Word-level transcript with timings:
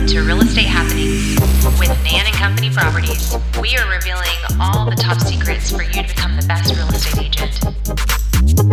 Welcome 0.00 0.16
to 0.16 0.22
Real 0.22 0.40
Estate 0.40 0.64
Happenings 0.64 1.38
with 1.78 1.90
Nan 2.04 2.24
and 2.24 2.34
Company 2.34 2.70
Properties. 2.70 3.36
We 3.60 3.76
are 3.76 3.86
revealing 3.90 4.38
all 4.58 4.88
the 4.88 4.96
top 4.96 5.20
secrets 5.20 5.70
for 5.70 5.82
you 5.82 5.92
to 5.92 6.08
become 6.08 6.36
the 6.36 6.46
best 6.46 6.74
real 6.74 6.88
estate 6.88 7.26
agent. 7.26 7.62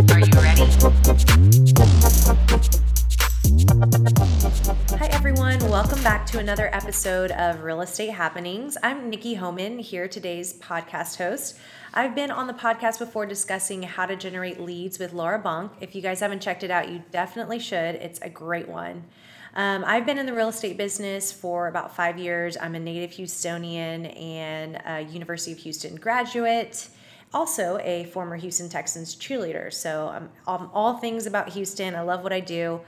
Are 0.09 0.19
you 0.21 0.31
ready? 0.39 0.63
Hi, 4.97 5.07
everyone. 5.07 5.59
Welcome 5.69 6.01
back 6.01 6.25
to 6.27 6.39
another 6.39 6.73
episode 6.73 7.31
of 7.31 7.61
Real 7.61 7.81
Estate 7.81 8.11
Happenings. 8.11 8.77
I'm 8.81 9.09
Nikki 9.09 9.33
Homan, 9.33 9.79
here 9.79 10.07
today's 10.07 10.53
podcast 10.53 11.17
host. 11.17 11.57
I've 11.93 12.15
been 12.15 12.31
on 12.31 12.47
the 12.47 12.53
podcast 12.53 12.99
before 12.99 13.25
discussing 13.25 13.83
how 13.83 14.05
to 14.05 14.15
generate 14.15 14.61
leads 14.61 14.97
with 14.97 15.11
Laura 15.11 15.39
Bunk. 15.39 15.73
If 15.81 15.93
you 15.93 16.01
guys 16.01 16.21
haven't 16.21 16.41
checked 16.41 16.63
it 16.63 16.71
out, 16.71 16.87
you 16.89 17.03
definitely 17.11 17.59
should. 17.59 17.95
It's 17.95 18.21
a 18.21 18.29
great 18.29 18.69
one. 18.69 19.03
Um, 19.57 19.83
I've 19.87 20.05
been 20.05 20.19
in 20.19 20.27
the 20.27 20.35
real 20.35 20.49
estate 20.49 20.77
business 20.77 21.31
for 21.31 21.67
about 21.67 21.95
five 21.95 22.19
years. 22.19 22.55
I'm 22.61 22.75
a 22.75 22.79
native 22.79 23.09
Houstonian 23.17 24.15
and 24.21 24.79
a 24.85 25.01
University 25.11 25.51
of 25.51 25.57
Houston 25.57 25.95
graduate, 25.95 26.89
also 27.33 27.79
a 27.79 28.03
former 28.05 28.35
Houston 28.35 28.69
Texans 28.69 29.15
cheerleader. 29.15 29.73
So 29.73 30.09
I'm, 30.09 30.29
I'm 30.45 30.69
all 30.75 30.97
things 30.97 31.25
about 31.25 31.49
Houston. 31.49 31.95
I 31.95 32.01
love 32.01 32.21
what 32.21 32.31
I 32.31 32.39
do. 32.39 32.81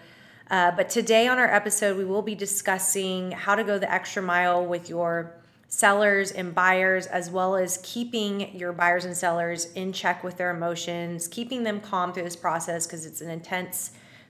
Uh, 0.51 0.69
but 0.69 0.91
today 0.91 1.27
on 1.27 1.39
our 1.39 1.51
episode, 1.51 1.97
we 1.97 2.05
will 2.05 2.21
be 2.21 2.35
discussing 2.35 3.31
how 3.31 3.55
to 3.55 3.63
go 3.63 3.79
the 3.79 3.91
extra 3.91 4.21
mile 4.21 4.63
with 4.63 4.89
your 4.89 5.33
sellers 5.69 6.31
and 6.31 6.53
buyers, 6.53 7.07
as 7.07 7.31
well 7.31 7.55
as 7.55 7.79
keeping 7.81 8.55
your 8.55 8.73
buyers 8.73 9.05
and 9.05 9.17
sellers 9.17 9.71
in 9.73 9.91
check 9.91 10.23
with 10.23 10.37
their 10.37 10.51
emotions, 10.51 11.27
keeping 11.27 11.63
them 11.63 11.81
calm 11.81 12.13
through 12.13 12.23
this 12.23 12.35
process 12.35 12.85
because 12.85 13.07
it's 13.07 13.21
an 13.21 13.31
intense 13.31 13.89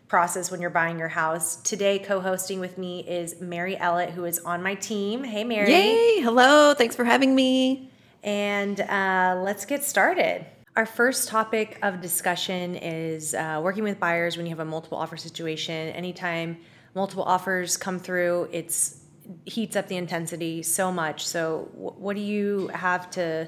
process 0.09 0.49
when 0.49 0.59
you're 0.59 0.71
buying 0.71 0.99
your 0.99 1.07
house. 1.07 1.57
Today, 1.57 1.99
co 1.99 2.19
hosting 2.19 2.59
with 2.59 2.77
me 2.77 3.07
is 3.07 3.39
Mary 3.39 3.75
Ellett, 3.75 4.09
who 4.09 4.25
is 4.25 4.39
on 4.39 4.61
my 4.61 4.75
team. 4.75 5.23
Hey, 5.23 5.43
Mary. 5.43 5.71
Yay! 5.71 6.19
Hello. 6.21 6.73
Thanks 6.73 6.95
for 6.95 7.05
having 7.05 7.33
me. 7.33 7.91
And 8.23 8.81
uh, 8.81 9.39
let's 9.45 9.65
get 9.65 9.83
started. 9.83 10.45
Our 10.75 10.85
first 10.85 11.29
topic 11.29 11.77
of 11.83 12.01
discussion 12.01 12.75
is 12.75 13.33
uh, 13.33 13.61
working 13.63 13.83
with 13.83 13.99
buyers 13.99 14.35
when 14.35 14.45
you 14.45 14.49
have 14.49 14.59
a 14.59 14.65
multiple 14.65 14.97
offer 14.97 15.15
situation. 15.15 15.89
Anytime 15.89 16.57
multiple 16.95 17.23
offers 17.23 17.77
come 17.77 17.99
through, 17.99 18.49
it's 18.51 18.97
heats 19.45 19.75
up 19.75 19.87
the 19.87 19.95
intensity 19.95 20.63
so 20.63 20.91
much. 20.91 21.27
So, 21.27 21.69
what 21.73 22.15
do 22.15 22.21
you 22.21 22.67
have 22.69 23.11
to 23.11 23.47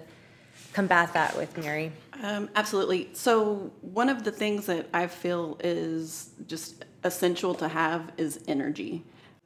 combat 0.73 1.14
that 1.14 1.36
with, 1.36 1.58
Mary? 1.58 1.92
Um, 2.23 2.50
absolutely. 2.55 3.09
So, 3.14 3.72
one 3.81 4.08
of 4.08 4.23
the 4.23 4.31
things 4.31 4.67
that 4.67 4.88
I 4.94 5.08
feel 5.08 5.58
is 5.64 6.31
just 6.45 6.86
essential 7.03 7.55
to 7.55 7.67
have 7.67 8.11
is 8.17 8.44
energy. 8.47 9.03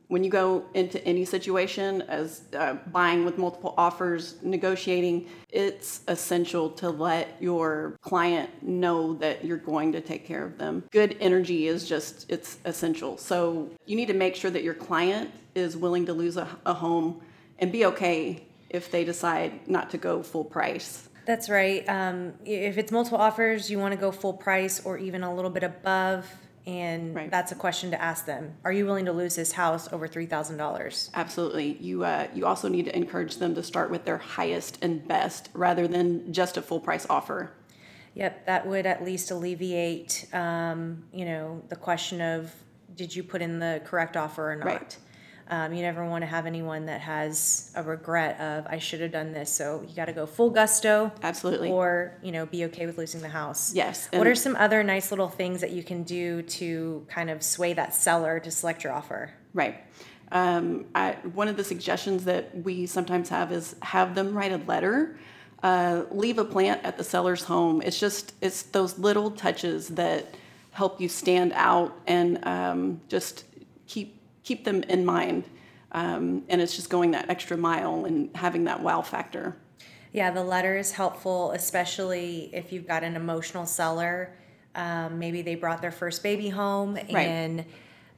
When 0.08 0.24
you 0.24 0.30
go 0.30 0.66
into 0.74 1.04
any 1.06 1.26
situation, 1.26 2.04
as 2.04 2.44
uh, 2.56 2.76
buying 2.92 3.26
with 3.26 3.38
multiple 3.38 3.74
offers, 3.78 4.36
negotiating, 4.44 5.28
it's 5.50 6.02
essential 6.08 6.70
to 6.72 6.90
let 6.90 7.42
your 7.42 7.98
client 8.02 8.50
know 8.62 9.14
that 9.16 9.44
you're 9.44 9.58
going 9.58 9.94
to 9.94 10.02
take 10.02 10.26
care 10.26 10.44
of 10.44 10.58
them. 10.58 10.84
Good 10.92 11.18
energy 11.20 11.68
is 11.68 11.88
just, 11.88 12.30
it's 12.30 12.60
essential. 12.66 13.18
So, 13.18 13.70
you 13.86 13.96
need 13.96 14.10
to 14.10 14.14
make 14.14 14.36
sure 14.36 14.52
that 14.52 14.64
your 14.64 14.76
client 14.76 15.32
is 15.56 15.78
willing 15.78 16.06
to 16.08 16.14
lose 16.14 16.36
a, 16.36 16.48
a 16.66 16.74
home 16.74 17.22
and 17.60 17.72
be 17.72 17.86
okay 17.86 18.44
if 18.70 18.92
they 18.92 19.06
decide 19.06 19.66
not 19.70 19.90
to 19.92 19.98
go 19.98 20.22
full 20.22 20.44
price. 20.44 21.08
That's 21.26 21.50
right. 21.50 21.88
Um, 21.90 22.34
if 22.46 22.78
it's 22.78 22.92
multiple 22.92 23.18
offers, 23.20 23.70
you 23.70 23.80
want 23.80 23.94
to 23.94 24.00
go 24.00 24.12
full 24.12 24.34
price 24.34 24.86
or 24.86 24.98
even 24.98 25.24
a 25.24 25.34
little 25.34 25.52
bit 25.52 25.64
above. 25.64 26.30
And 26.68 27.16
Right. 27.16 27.30
that's 27.30 27.52
a 27.52 27.56
question 27.56 27.92
to 27.92 28.02
ask 28.02 28.26
them. 28.26 28.56
Are 28.64 28.72
you 28.72 28.86
willing 28.86 29.06
to 29.06 29.12
lose 29.12 29.36
this 29.36 29.52
house 29.52 29.92
over 29.94 30.08
$3,000? 30.08 31.10
Absolutely. 31.14 31.78
You 31.80 32.04
uh, 32.04 32.28
you 32.34 32.46
also 32.48 32.68
need 32.70 32.86
to 32.86 32.96
encourage 32.96 33.38
them 33.38 33.54
to 33.56 33.62
start 33.62 33.92
with 33.92 34.06
their 34.06 34.18
highest 34.18 34.80
and 34.82 35.08
best 35.08 35.50
rather 35.54 35.88
than 35.88 36.34
just 36.34 36.58
a 36.58 36.64
full 36.64 36.80
price 36.80 37.06
offer. 37.08 37.52
Yep, 38.16 38.46
that 38.48 38.66
would 38.66 38.86
at 38.86 39.04
least 39.04 39.30
alleviate, 39.30 40.26
um, 40.34 41.04
you 41.12 41.26
know, 41.26 41.62
the 41.70 41.76
question 41.76 42.22
of 42.22 42.52
did 42.96 43.14
you 43.16 43.24
put 43.24 43.42
in 43.42 43.60
the 43.60 43.82
correct 43.86 44.16
offer 44.18 44.52
or 44.52 44.56
not? 44.56 44.66
Right. 44.66 44.98
Um, 45.48 45.74
you 45.74 45.84
never 45.84 46.04
want 46.06 46.24
to 46.24 46.26
have 46.26 46.46
anyone 46.48 46.88
that 46.88 47.02
has 47.02 47.72
a 47.76 47.84
regret 47.84 48.40
of 48.40 48.66
I 48.68 48.80
should 48.80 49.02
have 49.02 49.12
done 49.12 49.32
this. 49.32 49.52
So 49.52 49.84
you 49.88 49.96
got 49.96 50.06
to 50.06 50.14
go 50.14 50.26
full 50.26 50.50
gusto. 50.50 51.12
Absolutely. 51.22 51.70
Or 51.70 52.18
you 52.24 52.32
know, 52.32 52.46
be 52.46 52.66
okay 52.66 52.86
with 52.86 52.98
losing 52.98 53.22
the 53.22 53.30
house. 53.30 53.74
Yes, 53.74 54.10
What 54.12 54.26
are 54.26 54.36
some 54.36 54.56
other 54.56 54.84
nice 54.84 55.12
little 55.12 55.30
things 55.30 55.62
that 55.62 55.72
you 55.72 55.84
can 55.84 56.04
do 56.04 56.42
to 56.42 57.06
kind 57.10 57.30
of 57.30 57.44
sway 57.44 57.74
that 57.74 57.94
seller 57.94 58.40
to 58.40 58.50
select 58.50 58.84
your 58.84 58.94
offer? 58.94 59.32
Right. 59.54 59.84
Um, 60.32 60.86
I, 60.96 61.14
one 61.34 61.48
of 61.48 61.58
the 61.58 61.64
suggestions 61.64 62.26
that 62.26 62.64
we 62.64 62.88
sometimes 62.88 63.30
have 63.30 63.52
is 63.52 63.76
have 63.82 64.16
them 64.16 64.36
write 64.36 64.52
a 64.52 64.58
letter. 64.58 65.18
Uh, 65.62 66.04
leave 66.12 66.38
a 66.38 66.46
plant 66.46 66.84
at 66.84 66.98
the 66.98 67.04
seller's 67.04 67.44
home. 67.44 67.82
It's 67.82 68.00
just 68.00 68.34
it's 68.42 68.64
those 68.64 68.98
little 68.98 69.32
touches 69.32 69.90
that 69.90 70.36
help 70.72 71.00
you 71.00 71.08
stand 71.08 71.54
out 71.54 71.98
and 72.06 72.46
um, 72.46 73.02
just 73.08 73.46
keep 73.88 74.20
keep 74.46 74.64
them 74.64 74.84
in 74.84 75.04
mind. 75.06 75.44
Um, 75.92 76.44
and 76.48 76.62
it's 76.62 76.76
just 76.76 76.90
going 76.90 77.12
that 77.12 77.30
extra 77.30 77.58
mile 77.58 78.06
and 78.06 78.34
having 78.36 78.64
that 78.66 78.82
wow 78.82 79.02
factor. 79.02 79.58
Yeah, 80.14 80.32
the 80.32 80.44
letter 80.44 80.78
is 80.78 80.94
helpful, 80.94 81.52
especially 81.52 82.50
if 82.54 82.72
you've 82.72 82.88
got 82.88 83.04
an 83.04 83.18
emotional 83.18 83.66
seller. 83.66 84.34
Um, 84.74 85.20
maybe 85.20 85.42
they 85.42 85.56
brought 85.56 85.82
their 85.82 85.92
first 85.92 86.24
baby 86.24 86.50
home, 86.50 86.98
and 87.18 87.66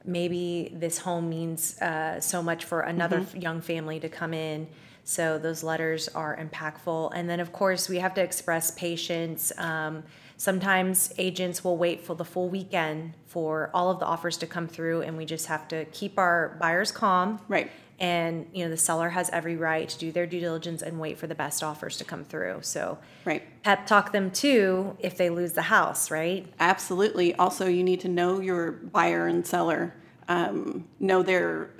maybe 0.04 0.72
this 0.74 0.98
home 0.98 1.28
means 1.28 1.80
uh, 1.80 2.20
so 2.20 2.42
much 2.42 2.64
for 2.64 2.80
another 2.80 3.18
f- 3.18 3.34
young 3.34 3.60
family 3.60 3.98
to 4.00 4.08
come 4.08 4.32
in. 4.32 4.68
So 5.04 5.38
those 5.38 5.62
letters 5.62 6.08
are 6.08 6.36
impactful. 6.36 7.12
And 7.14 7.28
then, 7.30 7.40
of 7.40 7.52
course, 7.52 7.88
we 7.88 7.98
have 7.98 8.14
to 8.14 8.22
express 8.22 8.70
patience. 8.72 9.52
Um, 9.56 10.04
sometimes 10.38 11.12
agents 11.18 11.62
will 11.62 11.76
wait 11.76 12.00
for 12.00 12.14
the 12.14 12.24
full 12.24 12.48
weekend 12.48 13.12
for 13.26 13.70
all 13.74 13.90
of 13.90 13.98
the 13.98 14.06
offers 14.06 14.36
to 14.38 14.46
come 14.46 14.66
through, 14.68 15.02
and 15.02 15.16
we 15.18 15.26
just 15.26 15.46
have 15.46 15.68
to 15.68 15.84
keep 15.86 16.18
our 16.18 16.56
buyers 16.58 16.90
calm 16.90 17.40
Right. 17.48 17.70
and 18.00 18.46
you 18.54 18.64
know 18.64 18.70
the 18.70 18.76
seller 18.76 19.10
has 19.10 19.28
every 19.30 19.56
right 19.56 19.88
to 19.88 19.98
do 19.98 20.12
their 20.12 20.24
due 20.26 20.38
diligence 20.40 20.80
and 20.82 20.98
wait 21.00 21.18
for 21.18 21.26
the 21.26 21.34
best 21.34 21.62
offers 21.64 21.96
to 21.96 22.04
come 22.04 22.24
through 22.24 22.58
so 22.62 22.96
Right. 23.24 23.42
pep 23.64 23.86
talk 23.86 24.12
them 24.12 24.30
too 24.30 24.96
if 25.00 25.16
they 25.16 25.28
lose 25.28 25.52
the 25.52 25.62
house 25.62 26.10
right 26.10 26.46
Absolutely. 26.60 27.34
Also, 27.34 27.66
you 27.66 27.82
need 27.82 28.00
to 28.00 28.08
know 28.08 28.40
your 28.40 28.70
buyer 28.72 29.26
and 29.26 29.44
seller. 29.46 29.92
Um, 30.28 30.86
know 31.00 31.22
their 31.22 31.70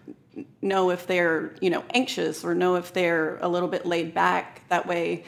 know 0.63 0.91
if 0.91 1.07
they're 1.07 1.55
you 1.61 1.71
know 1.71 1.85
anxious 1.95 2.45
or 2.45 2.55
know 2.55 2.75
if 2.77 2.93
they're 2.93 3.39
a 3.41 3.49
little 3.49 3.69
bit 3.69 3.87
laid 3.87 4.13
back. 4.15 4.63
That 4.69 4.87
way, 4.87 5.25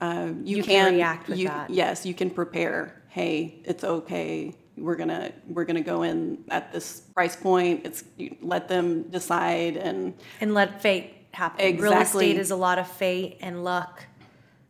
uh, 0.00 0.28
you, 0.44 0.56
You 0.58 0.62
can 0.62 0.86
can, 0.86 0.94
react 0.94 1.28
with 1.28 1.38
you, 1.38 1.48
that. 1.48 1.70
Yes, 1.70 2.06
you 2.06 2.14
can 2.14 2.30
prepare. 2.30 3.02
Hey, 3.08 3.60
it's 3.64 3.84
okay. 3.84 4.54
We're 4.76 4.96
gonna 4.96 5.32
we're 5.48 5.64
gonna 5.66 5.82
go 5.82 6.02
in 6.02 6.42
at 6.48 6.72
this 6.72 7.00
price 7.14 7.36
point. 7.36 7.84
It's 7.84 8.04
you 8.16 8.36
let 8.40 8.68
them 8.68 9.02
decide 9.10 9.76
and 9.76 10.14
and 10.40 10.54
let 10.54 10.80
fate 10.80 11.12
happen 11.32 11.64
Exactly. 11.64 11.90
real 11.90 12.00
estate 12.02 12.36
is 12.40 12.50
a 12.50 12.56
lot 12.56 12.78
of 12.78 12.88
fate 12.88 13.36
and 13.40 13.62
luck 13.62 14.04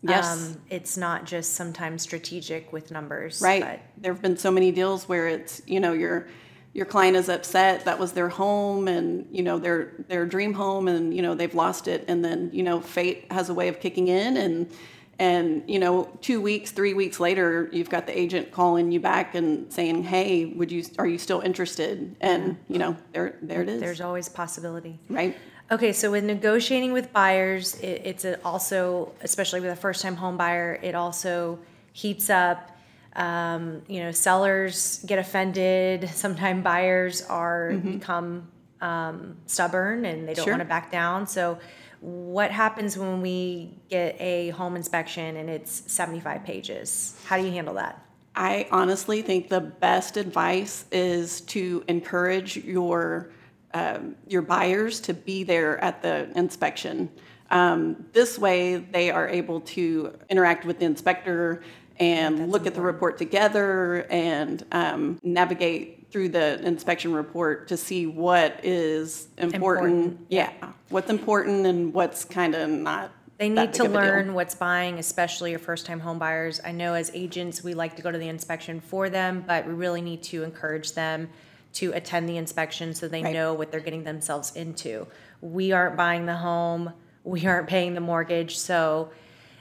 Um, 0.02 0.08
Yes. 0.10 0.56
it's 0.68 0.96
not 0.96 1.24
just 1.26 1.54
sometimes 1.54 2.02
strategic 2.02 2.72
with 2.72 2.90
numbers 2.90 3.40
Right. 3.40 3.62
but 3.62 3.80
There 4.02 4.12
have 4.12 4.20
been 4.22 4.36
so 4.36 4.50
many 4.50 4.70
deals 4.72 5.08
where 5.08 5.26
it's, 5.28 5.62
you 5.66 5.78
know, 5.80 5.92
your 5.92 6.26
your 6.74 6.86
client 6.86 7.16
is 7.16 7.28
upset 7.28 7.84
that 7.84 7.98
was 7.98 8.12
their 8.12 8.28
home 8.28 8.88
and 8.88 9.26
you 9.30 9.42
know 9.42 9.58
their 9.58 9.92
their 10.08 10.24
dream 10.26 10.52
home 10.54 10.88
and 10.88 11.14
you 11.14 11.22
know 11.22 11.34
they've 11.34 11.54
lost 11.54 11.86
it 11.88 12.04
and 12.08 12.24
then 12.24 12.50
you 12.52 12.62
know 12.62 12.80
fate 12.80 13.26
has 13.30 13.48
a 13.48 13.54
way 13.54 13.68
of 13.68 13.78
kicking 13.80 14.08
in 14.08 14.36
and 14.36 14.70
and 15.20 15.62
you 15.68 15.78
know 15.78 16.08
2 16.22 16.40
weeks 16.40 16.70
3 16.72 16.94
weeks 16.94 17.20
later 17.20 17.68
you've 17.72 17.90
got 17.90 18.06
the 18.06 18.18
agent 18.18 18.50
calling 18.50 18.90
you 18.90 18.98
back 18.98 19.34
and 19.36 19.72
saying 19.72 20.02
hey 20.02 20.46
would 20.46 20.72
you 20.72 20.82
are 20.98 21.06
you 21.06 21.18
still 21.18 21.40
interested 21.40 22.16
and 22.20 22.56
you 22.68 22.78
know 22.78 22.96
there 23.12 23.36
there 23.42 23.62
it 23.62 23.68
is 23.68 23.80
there's 23.80 24.00
always 24.00 24.28
possibility 24.28 24.98
right 25.08 25.36
Okay, 25.72 25.92
so 25.92 26.10
with 26.10 26.24
negotiating 26.24 26.92
with 26.92 27.12
buyers, 27.12 27.76
it, 27.78 28.02
it's 28.04 28.26
also, 28.44 29.12
especially 29.22 29.60
with 29.60 29.70
a 29.70 29.76
first-time 29.76 30.16
home 30.16 30.36
buyer, 30.36 30.80
it 30.82 30.96
also 30.96 31.60
heats 31.92 32.28
up. 32.28 32.76
Um, 33.14 33.82
you 33.86 34.00
know, 34.02 34.10
sellers 34.10 35.00
get 35.06 35.20
offended. 35.20 36.10
Sometimes 36.24 36.64
buyers 36.64 37.22
are 37.22 37.74
become 37.74 38.48
um, 38.80 39.36
stubborn 39.46 40.06
and 40.06 40.26
they 40.26 40.34
don't 40.34 40.44
Sure. 40.44 40.54
want 40.54 40.62
to 40.62 40.68
back 40.68 40.90
down. 40.90 41.28
So, 41.28 41.60
what 42.00 42.50
happens 42.50 42.96
when 42.96 43.20
we 43.20 43.78
get 43.88 44.16
a 44.20 44.50
home 44.50 44.76
inspection 44.76 45.36
and 45.36 45.50
it's 45.50 45.82
seventy-five 45.86 46.44
pages? 46.44 47.18
How 47.26 47.36
do 47.36 47.44
you 47.44 47.52
handle 47.52 47.74
that? 47.74 48.04
I 48.34 48.68
honestly 48.70 49.22
think 49.22 49.48
the 49.48 49.60
best 49.60 50.16
advice 50.16 50.84
is 50.92 51.40
to 51.42 51.84
encourage 51.88 52.56
your 52.56 53.32
um, 53.74 54.16
your 54.26 54.42
buyers 54.42 55.00
to 55.00 55.14
be 55.14 55.44
there 55.44 55.78
at 55.82 56.02
the 56.02 56.30
inspection. 56.36 57.10
Um, 57.50 58.06
this 58.12 58.38
way, 58.38 58.76
they 58.76 59.10
are 59.10 59.28
able 59.28 59.60
to 59.60 60.16
interact 60.28 60.64
with 60.64 60.78
the 60.78 60.86
inspector 60.86 61.62
and 61.98 62.50
look 62.50 62.66
at 62.66 62.74
the 62.74 62.80
report 62.80 63.18
together 63.18 64.06
and 64.08 64.64
um, 64.72 65.18
navigate 65.22 65.99
through 66.10 66.28
the 66.30 66.60
inspection 66.66 67.12
report 67.12 67.68
to 67.68 67.76
see 67.76 68.06
what 68.06 68.60
is 68.64 69.28
important. 69.38 69.54
Important, 69.54 70.26
Yeah, 70.28 70.50
what's 70.88 71.10
important 71.10 71.66
and 71.66 71.94
what's 71.94 72.24
kind 72.24 72.54
of 72.54 72.68
not. 72.68 73.12
They 73.38 73.48
that 73.50 73.54
need 73.54 73.66
big 73.72 73.72
to 73.74 73.84
of 73.86 73.94
a 73.94 73.94
deal. 73.94 74.02
learn 74.02 74.34
what's 74.34 74.54
buying, 74.54 74.98
especially 74.98 75.50
your 75.50 75.58
first 75.60 75.86
time 75.86 76.00
home 76.00 76.18
buyers. 76.18 76.60
I 76.64 76.72
know 76.72 76.94
as 76.94 77.10
agents, 77.14 77.64
we 77.64 77.72
like 77.74 77.96
to 77.96 78.02
go 78.02 78.10
to 78.10 78.18
the 78.18 78.28
inspection 78.28 78.80
for 78.80 79.08
them, 79.08 79.44
but 79.46 79.66
we 79.66 79.72
really 79.72 80.02
need 80.02 80.22
to 80.24 80.42
encourage 80.42 80.92
them 80.92 81.30
to 81.74 81.92
attend 81.92 82.28
the 82.28 82.36
inspection 82.36 82.92
so 82.94 83.06
they 83.08 83.22
Right. 83.22 83.32
know 83.32 83.54
what 83.54 83.70
they're 83.70 83.80
getting 83.80 84.04
themselves 84.04 84.54
into. 84.56 85.06
We 85.40 85.72
aren't 85.72 85.96
buying 85.96 86.26
the 86.26 86.36
home, 86.36 86.92
we 87.24 87.46
aren't 87.46 87.68
paying 87.68 87.94
the 87.94 88.00
mortgage, 88.00 88.58
so 88.58 89.10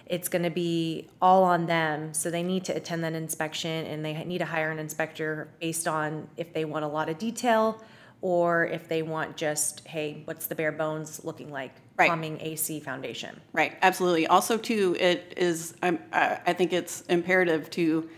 it's 0.10 0.28
going 0.28 0.44
to 0.44 0.50
be 0.50 1.08
all 1.22 1.44
on 1.44 1.68
them. 1.68 2.14
So 2.14 2.32
they 2.32 2.44
need 2.44 2.66
to 2.66 2.76
attend 2.76 3.04
that 3.04 3.14
inspection 3.14 3.86
and 3.86 4.04
they 4.04 4.24
need 4.26 4.40
to 4.40 4.46
hire 4.46 4.72
an 4.72 4.80
inspector 4.80 5.50
based 5.62 5.88
on 5.88 6.28
if 6.36 6.52
they 6.52 6.66
want 6.66 6.84
a 6.84 6.88
lot 6.88 7.10
of 7.10 7.20
detail 7.20 7.82
or 8.22 8.66
if 8.66 8.90
they 8.90 9.02
want 9.04 9.38
just, 9.38 9.88
hey, 9.88 10.24
what's 10.26 10.48
the 10.48 10.56
bare 10.56 10.72
bones 10.74 11.24
looking 11.24 11.52
like? 11.52 11.74
Right. 11.96 12.08
Plumbing, 12.08 12.40
AC, 12.42 12.80
foundation. 12.80 13.40
Right, 13.54 13.78
absolutely. 13.82 14.26
Also, 14.28 14.58
too, 14.58 14.98
it 15.00 15.34
is, 15.38 15.76
I'm- 15.84 16.00
I 16.12 16.40
I 16.48 16.54
think 16.54 16.74
it's 16.74 17.02
imperative 17.02 17.70
to 17.72 18.10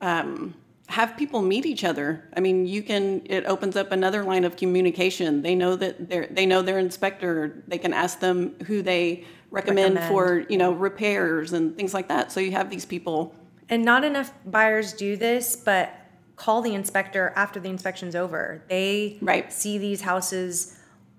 um, 0.00 0.54
have 0.88 1.16
people 1.16 1.42
meet 1.42 1.66
each 1.66 1.84
other. 1.84 2.28
I 2.36 2.40
mean, 2.40 2.66
you 2.66 2.82
can, 2.82 3.22
it 3.26 3.44
opens 3.46 3.76
up 3.76 3.92
another 3.92 4.22
line 4.24 4.44
of 4.44 4.56
communication. 4.56 5.42
They 5.42 5.54
know 5.54 5.74
that 5.76 6.08
they're, 6.08 6.28
they 6.30 6.46
know 6.46 6.62
their 6.62 6.78
inspector. 6.78 7.62
They 7.66 7.78
can 7.78 7.92
ask 7.92 8.20
them 8.20 8.54
who 8.66 8.80
they 8.82 9.24
recommend 9.52 9.94
Recommend. 9.96 10.08
for, 10.12 10.44
you 10.50 10.56
know, 10.58 10.72
repairs 10.72 11.52
and 11.52 11.76
things 11.76 11.94
like 11.94 12.08
that. 12.08 12.32
So 12.32 12.40
you 12.40 12.50
have 12.52 12.70
these 12.70 12.84
people, 12.84 13.34
And 13.68 13.84
not 13.84 14.02
enough 14.04 14.32
buyers 14.44 14.92
do 14.92 15.16
this, 15.16 15.54
but 15.56 15.94
call 16.36 16.60
the 16.62 16.74
inspector 16.74 17.32
after 17.36 17.60
the 17.60 17.68
inspection's 17.68 18.16
over. 18.16 18.62
They 18.68 19.18
Right. 19.20 19.52
see 19.52 19.78
these 19.78 20.00
houses 20.02 20.76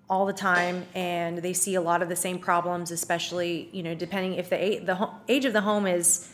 all 0.10 0.26
the 0.26 0.34
time 0.34 0.84
and 0.94 1.38
they 1.40 1.54
see 1.54 1.76
a 1.76 1.82
lot 1.82 2.02
of 2.02 2.10
the 2.10 2.16
same 2.16 2.38
problems, 2.40 2.92
especially, 2.92 3.70
you 3.72 3.82
know, 3.82 3.96
depending 3.96 4.34
if 4.36 4.50
the 4.50 4.80
the 4.86 5.10
age 5.30 5.46
of 5.46 5.54
the 5.54 5.62
home 5.62 5.88
is, 5.88 6.30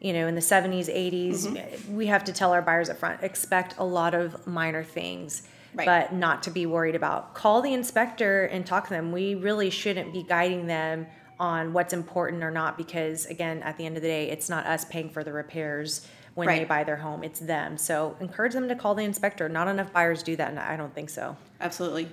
you 0.00 0.12
know, 0.12 0.26
in 0.28 0.34
the 0.34 0.42
70s, 0.42 0.88
80s, 0.88 1.46
Mm-hmm. 1.46 1.96
we 1.96 2.06
have 2.06 2.22
to 2.24 2.32
tell 2.32 2.52
our 2.52 2.60
buyers 2.62 2.90
up 2.90 2.98
front, 2.98 3.22
expect 3.22 3.74
a 3.78 3.84
lot 3.84 4.14
of 4.14 4.46
minor 4.46 4.84
things. 4.84 5.42
Right. 5.76 5.86
But 5.86 6.12
not 6.12 6.44
to 6.44 6.50
be 6.52 6.66
worried 6.66 6.94
about. 6.94 7.34
Call 7.34 7.60
the 7.60 7.72
inspector 7.74 8.44
and 8.44 8.64
talk 8.64 8.84
to 8.84 8.90
them. 8.90 9.10
We 9.10 9.34
really 9.34 9.70
shouldn't 9.70 10.12
be 10.12 10.22
guiding 10.22 10.66
them 10.68 11.06
on 11.40 11.72
what's 11.72 11.92
important 11.92 12.42
or 12.42 12.50
not 12.50 12.76
because 12.78 13.26
again, 13.26 13.62
at 13.62 13.76
the 13.76 13.86
end 13.86 13.96
of 13.96 14.02
the 14.02 14.08
day, 14.08 14.30
it's 14.30 14.48
not 14.48 14.66
us 14.66 14.84
paying 14.84 15.10
for 15.10 15.24
the 15.24 15.32
repairs 15.32 16.06
when 16.34 16.48
they 16.48 16.64
buy 16.64 16.82
their 16.84 16.96
home. 16.96 17.22
It's 17.22 17.40
them. 17.40 17.76
So 17.78 18.16
encourage 18.20 18.52
them 18.54 18.68
to 18.68 18.74
call 18.74 18.94
the 18.94 19.04
inspector. 19.04 19.48
Not 19.48 19.68
enough 19.68 19.92
buyers 19.92 20.22
do 20.22 20.34
that, 20.36 20.50
and 20.50 20.58
I 20.58 20.76
don't 20.76 20.94
think 20.94 21.10
so. 21.10 21.36
absolutely. 21.60 22.08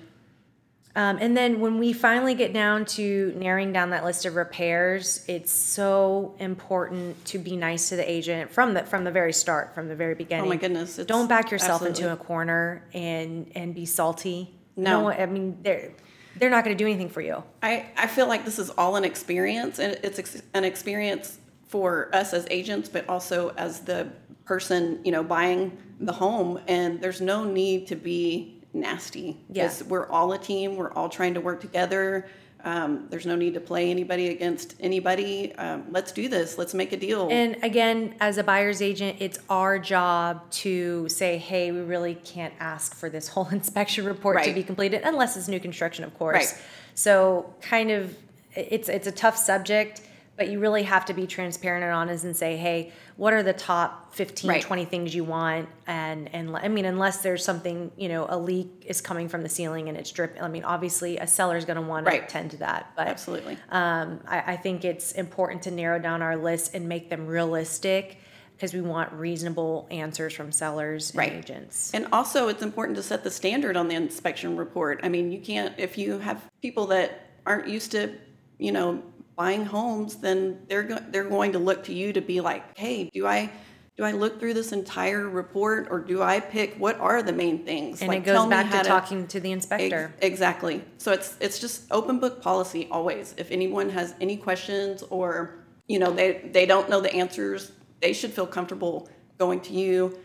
Um, 0.94 1.16
and 1.22 1.34
then 1.34 1.60
when 1.60 1.78
we 1.78 1.94
finally 1.94 2.34
get 2.34 2.52
down 2.52 2.84
to 2.84 3.32
narrowing 3.38 3.72
down 3.72 3.90
that 3.90 4.04
list 4.04 4.26
of 4.26 4.34
repairs, 4.34 5.24
it's 5.26 5.50
so 5.50 6.34
important 6.38 7.24
to 7.26 7.38
be 7.38 7.56
nice 7.56 7.88
to 7.88 7.96
the 7.96 8.08
agent 8.10 8.50
from 8.52 8.74
the 8.74 8.82
from 8.84 9.04
the 9.04 9.10
very 9.10 9.32
start, 9.32 9.74
from 9.74 9.88
the 9.88 9.96
very 9.96 10.14
beginning. 10.14 10.44
Oh 10.44 10.48
my 10.50 10.56
goodness, 10.56 10.96
Don't 10.96 11.28
back 11.28 11.50
yourself 11.50 11.80
into 11.86 12.12
a 12.12 12.16
corner 12.16 12.84
and 12.92 13.50
and 13.54 13.74
be 13.74 13.86
salty. 13.86 14.54
No. 14.76 15.00
one- 15.04 15.18
I 15.18 15.24
mean 15.24 15.56
they're 15.62 15.92
they're 16.36 16.50
not 16.50 16.64
going 16.64 16.76
to 16.76 16.82
do 16.84 16.88
anything 16.88 17.08
for 17.08 17.20
you. 17.20 17.42
I, 17.62 17.86
I 17.96 18.06
feel 18.06 18.26
like 18.28 18.44
this 18.44 18.58
is 18.58 18.70
all 18.70 18.96
an 18.96 19.04
experience, 19.04 19.78
and 19.78 19.98
it's 20.02 20.18
ex- 20.18 20.42
an 20.54 20.64
experience 20.64 21.38
for 21.68 22.10
us 22.14 22.32
as 22.34 22.46
agents, 22.50 22.88
but 22.88 23.08
also 23.08 23.50
as 23.56 23.80
the 23.80 24.08
person, 24.44 25.00
you 25.04 25.12
know, 25.12 25.22
buying 25.22 25.76
the 26.00 26.12
home. 26.12 26.60
And 26.68 27.00
there's 27.00 27.20
no 27.20 27.44
need 27.44 27.86
to 27.88 27.96
be 27.96 28.60
nasty. 28.74 29.38
Yeah. 29.50 29.64
'cause 29.68 29.84
We're 29.84 30.06
all 30.08 30.32
a 30.32 30.38
team. 30.38 30.76
We're 30.76 30.92
all 30.92 31.08
trying 31.08 31.34
to 31.34 31.40
work 31.40 31.60
together. 31.60 32.26
Um, 32.64 33.06
there's 33.10 33.26
no 33.26 33.34
need 33.34 33.54
to 33.54 33.60
play 33.60 33.90
anybody 33.90 34.28
against 34.28 34.76
anybody. 34.80 35.54
Um, 35.56 35.84
let's 35.90 36.12
do 36.12 36.28
this. 36.28 36.58
Let's 36.58 36.74
make 36.74 36.92
a 36.92 36.96
deal. 36.96 37.28
And 37.30 37.56
again, 37.62 38.14
as 38.20 38.38
a 38.38 38.44
buyer's 38.44 38.80
agent, 38.80 39.16
it's 39.20 39.38
our 39.50 39.78
job 39.78 40.48
to 40.50 41.08
say, 41.08 41.38
hey, 41.38 41.72
we 41.72 41.80
really 41.80 42.14
can't 42.14 42.54
ask 42.60 42.94
for 42.94 43.08
this 43.08 43.28
whole 43.28 43.48
inspection 43.52 44.04
report 44.04 44.42
to 44.44 44.52
be 44.52 44.62
completed 44.62 45.02
unless 45.04 45.36
it's 45.36 45.48
new 45.48 45.60
construction, 45.60 46.04
of 46.04 46.16
course. 46.18 46.52
Right. 46.52 46.62
So 46.94 47.54
kind 47.60 47.90
of 47.90 48.16
it's 48.54 48.88
it's 48.88 49.06
a 49.06 49.12
tough 49.12 49.36
subject, 49.36 50.02
but 50.36 50.48
you 50.48 50.58
really 50.58 50.82
have 50.84 51.04
to 51.06 51.14
be 51.14 51.26
transparent 51.26 51.84
and 51.84 51.92
honest 51.92 52.24
and 52.24 52.34
say, 52.36 52.56
hey, 52.56 52.92
what 53.16 53.32
are 53.32 53.42
the 53.42 53.52
top 53.52 54.14
15, 54.14 54.48
Right. 54.48 54.62
20 54.62 54.84
things 54.86 55.14
you 55.14 55.24
want? 55.24 55.68
And 55.86 56.34
and 56.34 56.56
I 56.56 56.68
mean, 56.68 56.84
unless 56.86 57.22
there's 57.22 57.44
something, 57.44 57.92
you 57.96 58.08
know, 58.08 58.26
a 58.28 58.38
leak 58.38 58.84
is 58.86 59.00
coming 59.00 59.28
from 59.28 59.42
the 59.42 59.48
ceiling 59.48 59.88
and 59.88 59.96
it's 59.98 60.10
dripping. 60.10 60.42
I 60.42 60.48
mean, 60.48 60.64
obviously 60.64 61.18
a 61.18 61.26
seller 61.26 61.56
is 61.56 61.64
gonna 61.64 61.82
want 61.82 62.06
Right. 62.06 62.20
to 62.20 62.24
attend 62.24 62.52
to 62.52 62.56
that. 62.58 62.92
But 62.96 63.08
Absolutely. 63.08 63.58
um, 63.70 64.20
I, 64.26 64.52
I 64.52 64.56
think 64.56 64.84
it's 64.84 65.12
important 65.12 65.62
to 65.64 65.70
narrow 65.70 65.98
down 65.98 66.22
our 66.22 66.36
list 66.36 66.74
and 66.74 66.88
make 66.88 67.10
them 67.10 67.26
realistic 67.26 68.16
because 68.56 68.72
we 68.74 68.80
want 68.80 69.12
reasonable 69.12 69.86
answers 69.90 70.32
from 70.32 70.50
sellers 70.52 71.10
and 71.10 71.18
Right. 71.18 71.32
agents. 71.32 71.90
And 71.92 72.06
also, 72.12 72.48
it's 72.48 72.62
important 72.62 72.96
to 72.96 73.02
set 73.02 73.22
the 73.24 73.30
standard 73.30 73.76
on 73.76 73.88
the 73.88 73.96
inspection 73.96 74.56
report. 74.56 75.00
I 75.02 75.08
mean, 75.08 75.30
you 75.32 75.40
can't, 75.40 75.74
if 75.78 75.98
you 75.98 76.18
have 76.20 76.40
people 76.62 76.86
that 76.86 77.28
aren't 77.44 77.66
used 77.68 77.90
to, 77.92 78.14
you 78.58 78.70
know, 78.70 79.02
buying 79.36 79.64
homes, 79.64 80.16
then 80.16 80.62
they're 80.68 80.82
go- 80.82 81.02
they're 81.10 81.28
going 81.28 81.52
to 81.52 81.58
look 81.58 81.84
to 81.84 81.94
you 81.94 82.12
to 82.12 82.20
be 82.20 82.40
like, 82.40 82.76
hey, 82.76 83.10
do 83.12 83.26
I 83.26 83.50
do 83.96 84.04
I 84.04 84.12
look 84.12 84.40
through 84.40 84.54
this 84.54 84.72
entire 84.72 85.28
report 85.28 85.88
or 85.90 86.00
do 86.00 86.22
I 86.22 86.40
pick 86.40 86.74
what 86.76 86.98
are 86.98 87.22
the 87.22 87.32
main 87.32 87.64
things? 87.64 88.00
And 88.00 88.08
Like, 88.08 88.20
it 88.20 88.24
goes 88.24 88.48
back 88.48 88.66
how 88.66 88.82
to 88.82 88.88
talking 88.88 89.26
to 89.28 89.38
the 89.40 89.52
Ex- 89.52 89.64
inspector. 89.64 90.14
Exactly. 90.20 90.82
So 90.98 91.12
it's 91.12 91.36
it's 91.40 91.58
just 91.58 91.84
open 91.90 92.18
book 92.18 92.42
policy 92.42 92.88
always. 92.90 93.34
If 93.36 93.50
anyone 93.50 93.90
has 93.90 94.14
any 94.20 94.36
questions 94.36 95.02
or 95.10 95.56
you 95.88 95.98
know 95.98 96.10
they 96.10 96.50
they 96.52 96.66
don't 96.66 96.88
know 96.88 97.00
the 97.00 97.14
answers, 97.14 97.72
they 98.00 98.12
should 98.12 98.32
feel 98.32 98.46
comfortable 98.46 99.08
going 99.38 99.60
to 99.60 99.72
you 99.72 100.18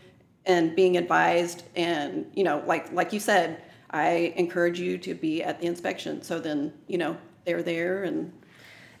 and 0.46 0.74
being 0.74 0.96
advised. 0.96 1.64
And 1.76 2.30
you 2.34 2.44
know, 2.44 2.62
like 2.66 2.90
like 2.92 3.12
you 3.12 3.20
said, 3.20 3.62
I 3.90 4.32
encourage 4.36 4.80
you 4.80 4.96
to 4.98 5.14
be 5.14 5.42
at 5.42 5.60
the 5.60 5.66
inspection. 5.66 6.22
So 6.22 6.38
then 6.40 6.72
you 6.86 6.96
know 6.96 7.16
they're 7.44 7.62
there 7.62 8.04
and 8.04 8.32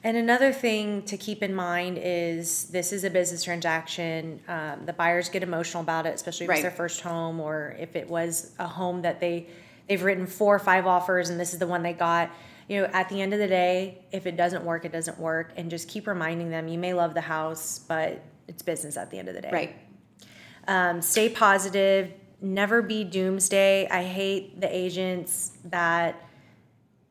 And 0.04 0.16
another 0.16 0.52
thing 0.52 1.02
to 1.02 1.16
keep 1.16 1.42
in 1.42 1.54
mind 1.54 1.98
is 2.00 2.66
this 2.66 2.92
is 2.92 3.02
a 3.02 3.10
business 3.10 3.42
transaction. 3.42 4.40
Um, 4.46 4.86
the 4.86 4.92
buyers 4.92 5.28
get 5.28 5.42
emotional 5.42 5.82
about 5.82 6.06
it, 6.06 6.14
especially 6.14 6.46
if 6.46 6.52
it's 6.52 6.62
their 6.62 6.70
first 6.70 7.00
home 7.00 7.40
or 7.40 7.76
if 7.80 7.96
it 7.96 8.08
was 8.08 8.52
a 8.58 8.66
home 8.66 9.02
that 9.02 9.20
they 9.20 9.48
they've 9.88 10.02
written 10.02 10.26
four 10.26 10.54
or 10.54 10.58
five 10.60 10.86
offers 10.86 11.30
and 11.30 11.40
this 11.40 11.52
is 11.52 11.58
the 11.58 11.66
one 11.66 11.82
they 11.82 11.92
got. 11.92 12.30
You 12.68 12.82
know, 12.82 12.90
at 12.92 13.08
the 13.08 13.20
end 13.20 13.32
of 13.32 13.40
the 13.40 13.48
day, 13.48 14.04
if 14.12 14.26
it 14.26 14.36
doesn't 14.36 14.62
work, 14.62 14.84
it 14.84 14.92
doesn't 14.92 15.18
work, 15.18 15.52
and 15.56 15.70
just 15.70 15.88
keep 15.88 16.06
reminding 16.06 16.50
them 16.50 16.68
you 16.68 16.78
may 16.78 16.92
love 16.92 17.14
the 17.14 17.22
house, 17.22 17.80
but 17.88 18.22
it's 18.46 18.62
business 18.62 18.96
at 18.98 19.10
the 19.10 19.18
end 19.18 19.28
of 19.28 19.34
the 19.34 19.40
day. 19.40 19.50
right. 19.50 19.76
Um, 20.68 21.00
stay 21.00 21.30
positive. 21.30 22.12
Never 22.42 22.82
be 22.82 23.02
doomsday. 23.04 23.88
I 23.88 24.04
hate 24.04 24.60
the 24.60 24.74
agents 24.74 25.52
that 25.64 26.28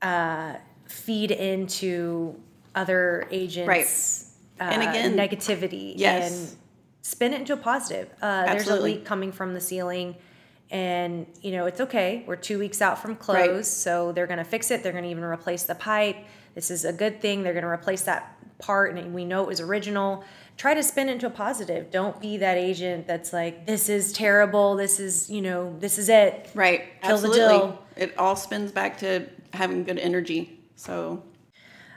uh, 0.01 0.53
feed 0.85 1.31
into 1.31 2.39
other 2.81 3.27
agents' 3.31 4.33
uh, 4.59 4.63
And 4.63 4.81
again- 4.83 5.15
negativity 5.15 5.93
Yes. 5.95 6.31
and 6.31 6.57
spin 7.01 7.33
it 7.33 7.41
into 7.41 7.53
a 7.53 7.57
positive. 7.57 8.09
Uh, 8.21 8.45
there's 8.45 8.67
a 8.67 8.79
leak 8.79 9.03
coming 9.05 9.31
from 9.31 9.53
the 9.53 9.61
ceiling, 9.61 10.15
and 10.69 11.25
you 11.41 11.51
know 11.51 11.65
it's 11.65 11.81
okay. 11.81 12.23
We're 12.27 12.35
two 12.35 12.59
weeks 12.59 12.81
out 12.81 12.99
from 13.01 13.15
close, 13.15 13.37
Right. 13.49 13.65
so 13.65 14.11
they're 14.11 14.27
going 14.27 14.39
to 14.39 14.43
fix 14.45 14.71
it. 14.71 14.83
They're 14.83 14.91
going 14.91 15.03
to 15.05 15.09
even 15.09 15.23
replace 15.23 15.63
the 15.63 15.75
pipe. 15.75 16.17
This 16.55 16.69
is 16.71 16.85
a 16.85 16.93
good 16.93 17.21
thing. 17.21 17.43
They're 17.43 17.53
going 17.53 17.63
to 17.63 17.69
replace 17.69 18.01
that 18.03 18.33
part, 18.59 18.95
and 18.95 19.13
we 19.13 19.25
know 19.25 19.41
it 19.43 19.47
was 19.47 19.61
original. 19.61 20.23
Try 20.57 20.73
to 20.73 20.81
spin 20.81 21.07
it 21.07 21.13
into 21.13 21.27
a 21.27 21.29
positive. 21.29 21.91
Don't 21.91 22.19
be 22.19 22.37
that 22.37 22.57
agent 22.57 23.05
that's 23.07 23.31
like, 23.31 23.65
"This 23.67 23.89
is 23.89 24.11
terrible. 24.11 24.75
This 24.75 24.99
is 24.99 25.29
you 25.29 25.41
know, 25.41 25.75
this 25.79 25.97
is 25.97 26.09
it." 26.09 26.49
Right. 26.55 26.81
Kill 27.01 27.17
the 27.17 27.27
Absolutely. 27.27 27.77
It 27.95 28.17
all 28.17 28.35
spins 28.35 28.71
back 28.71 28.97
to 28.99 29.27
having 29.53 29.83
good 29.83 29.99
energy. 29.99 30.59
So 30.75 31.23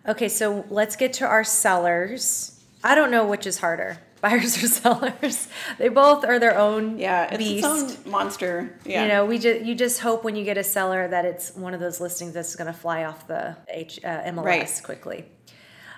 Okay, 0.08 0.28
so 0.28 0.64
let's 0.70 0.96
get 0.96 1.12
to 1.14 1.26
our 1.26 1.44
sellers. 1.44 2.60
I 2.82 2.94
don't 2.94 3.10
know 3.10 3.26
which 3.26 3.46
is 3.46 3.58
harder, 3.58 3.98
buyers 4.22 4.62
or 4.62 4.66
sellers. 4.66 5.48
They 5.78 5.88
both 5.88 6.24
are 6.24 6.38
their 6.38 6.58
own 6.58 6.98
yeah, 6.98 7.24
it's 7.30 7.36
beast. 7.38 7.64
its 7.66 7.66
own 8.06 8.10
monster. 8.10 8.78
Yeah. 8.84 9.02
You 9.02 9.08
know, 9.08 9.26
we 9.26 9.38
just 9.38 9.64
you 9.64 9.74
just 9.74 10.00
hope 10.00 10.24
when 10.24 10.36
you 10.36 10.44
get 10.44 10.56
a 10.58 10.64
seller 10.64 11.06
that 11.08 11.24
it's 11.24 11.54
one 11.54 11.74
of 11.74 11.80
those 11.80 12.00
listings 12.00 12.32
that's 12.32 12.56
going 12.56 12.66
to 12.66 12.78
fly 12.78 13.04
off 13.04 13.26
the 13.26 13.56
H, 13.68 14.00
uh, 14.04 14.22
MLS 14.32 14.44
Right. 14.44 14.80
quickly. 14.82 15.24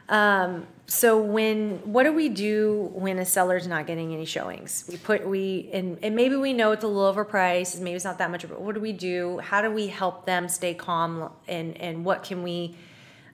Um, 0.09 0.67
so 0.87 1.23
when 1.23 1.79
what 1.85 2.03
do 2.03 2.13
we 2.13 2.29
do 2.29 2.91
when 2.93 3.19
a 3.21 3.25
seller's 3.25 3.69
not 3.69 3.87
getting 3.87 4.13
any 4.13 4.25
showings? 4.25 4.85
We 4.91 4.97
put 4.97 5.27
we 5.27 5.71
and, 5.73 5.99
and 6.03 6.17
maybe 6.17 6.35
we 6.37 6.53
know 6.53 6.73
it's 6.73 6.83
a 6.85 6.89
little 6.89 7.15
overpriced, 7.15 7.81
maybe 7.81 7.95
it's 7.95 8.05
not 8.05 8.19
that 8.19 8.31
much. 8.31 8.47
But 8.49 8.61
what 8.61 8.75
do 8.75 8.81
we 8.81 8.93
do? 8.93 9.39
How 9.39 9.63
do 9.63 9.71
we 9.71 9.87
help 9.87 10.27
them 10.27 10.49
stay 10.49 10.75
calm? 10.75 11.31
And 11.47 11.77
and 11.81 12.05
what 12.05 12.25
can 12.25 12.43
we 12.43 12.77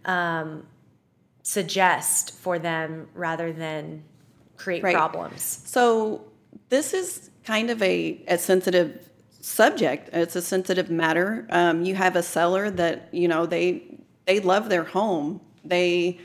um, 0.09 0.67
suggest 1.43 2.33
for 2.35 2.59
them 2.59 3.09
rather 3.15 3.53
than 3.53 4.03
create 4.57 4.83
Right. 4.83 4.97
problems? 4.97 5.63
So 5.67 6.25
this 6.69 6.93
is 6.93 7.31
kind 7.45 7.71
of 7.71 7.81
a, 7.83 8.21
a 8.27 8.39
sensitive 8.39 9.09
subject. 9.41 10.11
It's 10.13 10.35
a 10.37 10.43
sensitive 10.43 10.91
matter. 10.91 11.47
Um, 11.51 11.85
you 11.85 11.95
have 11.95 12.17
a 12.17 12.23
seller 12.23 12.71
that 12.71 13.09
you 13.13 13.29
know 13.29 13.47
they 13.47 13.83
they 14.27 14.41
love 14.41 14.69
their 14.69 14.85
home. 14.85 15.41
They 15.65 16.19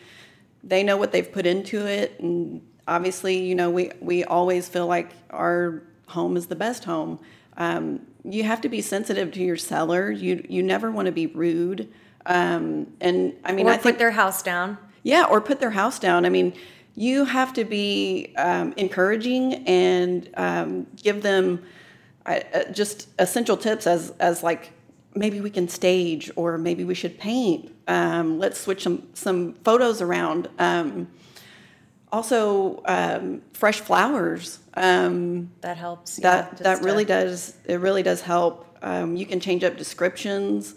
they 0.63 0.84
know 0.84 0.98
what 0.98 1.12
they've 1.12 1.32
put 1.32 1.46
into 1.46 1.86
it, 1.86 2.20
and 2.20 2.62
obviously, 2.88 3.38
you 3.38 3.56
know, 3.56 3.70
we 3.70 3.92
we 4.02 4.24
always 4.24 4.68
feel 4.68 4.88
like 4.88 5.12
our 5.30 5.84
home 6.08 6.36
is 6.38 6.48
the 6.48 6.56
best 6.56 6.84
home. 6.86 7.20
Um, 7.58 8.02
you 8.24 8.44
have 8.44 8.62
to 8.62 8.70
be 8.70 8.82
sensitive 8.82 9.32
to 9.34 9.42
your 9.42 9.58
seller. 9.58 10.12
You 10.12 10.46
you 10.50 10.63
never 10.63 10.92
want 10.92 11.06
to 11.06 11.12
be 11.12 11.28
rude. 11.28 11.92
Um, 12.25 12.88
and 13.01 13.34
I 13.44 13.51
mean, 13.51 13.68
or 13.68 13.72
I 13.72 13.75
put 13.77 13.84
think 13.84 13.98
their 13.98 14.12
house 14.12 14.42
down. 14.44 14.77
yeah, 15.03 15.25
or 15.30 15.42
put 15.42 15.60
their 15.60 15.72
house 15.72 16.00
down. 16.00 16.25
I 16.25 16.30
mean, 16.30 16.53
you 16.96 17.25
have 17.25 17.53
to 17.53 17.65
be 17.65 18.34
um, 18.38 18.74
encouraging 18.77 19.65
and 19.68 20.30
um, 20.36 20.88
give 21.01 21.22
them 21.24 21.63
uh, 22.25 22.39
uh, 22.53 22.63
just 22.72 23.10
essential 23.20 23.58
tips 23.58 23.88
as 23.88 24.13
as 24.20 24.44
like 24.44 24.72
maybe 25.15 25.42
we 25.42 25.50
can 25.50 25.68
stage 25.68 26.32
or 26.36 26.58
maybe 26.58 26.84
we 26.84 26.94
should 26.96 27.20
paint. 27.20 27.72
Um, 27.88 28.39
let's 28.39 28.60
switch 28.60 28.84
some 28.84 29.08
some 29.13 29.53
photos 29.63 30.01
around. 30.01 30.50
Um, 30.60 31.08
also, 32.12 32.84
um, 32.86 33.42
fresh 33.53 33.80
flowers. 33.80 34.60
Um, 34.75 35.50
That 35.62 35.77
helps. 35.77 36.20
yeah, 36.20 36.24
that 36.24 36.51
just 36.51 36.63
that 36.63 36.82
really 36.84 37.06
does 37.06 37.58
it 37.65 37.80
really 37.80 38.03
does 38.03 38.22
help 38.22 38.77
um, 38.84 39.15
you 39.15 39.25
can 39.25 39.39
change 39.39 39.63
up 39.63 39.77
descriptions 39.77 40.75